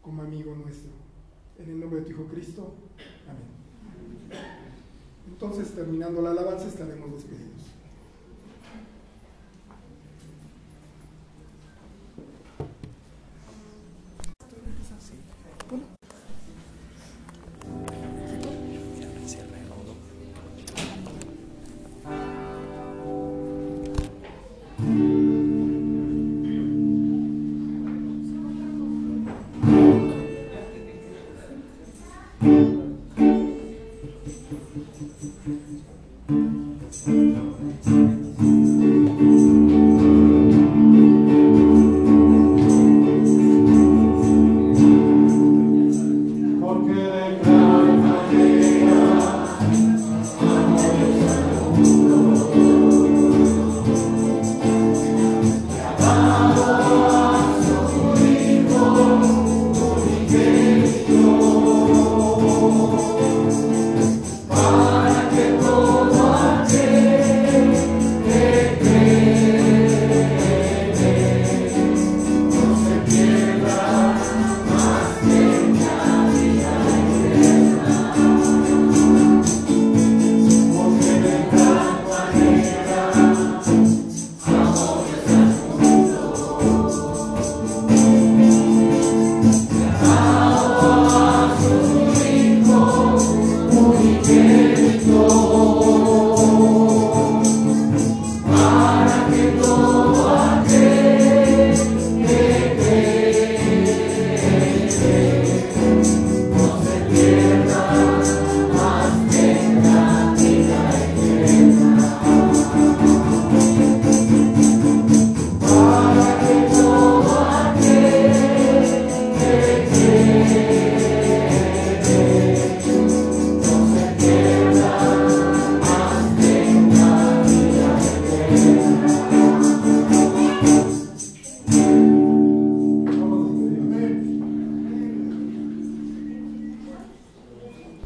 como 0.01 0.23
amigo 0.23 0.55
nuestro. 0.55 0.91
En 1.59 1.69
el 1.69 1.79
nombre 1.79 1.99
de 1.99 2.05
tu 2.05 2.11
Hijo 2.13 2.25
Cristo. 2.25 2.73
Amén. 3.27 3.61
Entonces, 5.27 5.71
terminando 5.71 6.21
la 6.21 6.31
alabanza, 6.31 6.67
estaremos 6.67 7.13
despedidos. 7.13 7.70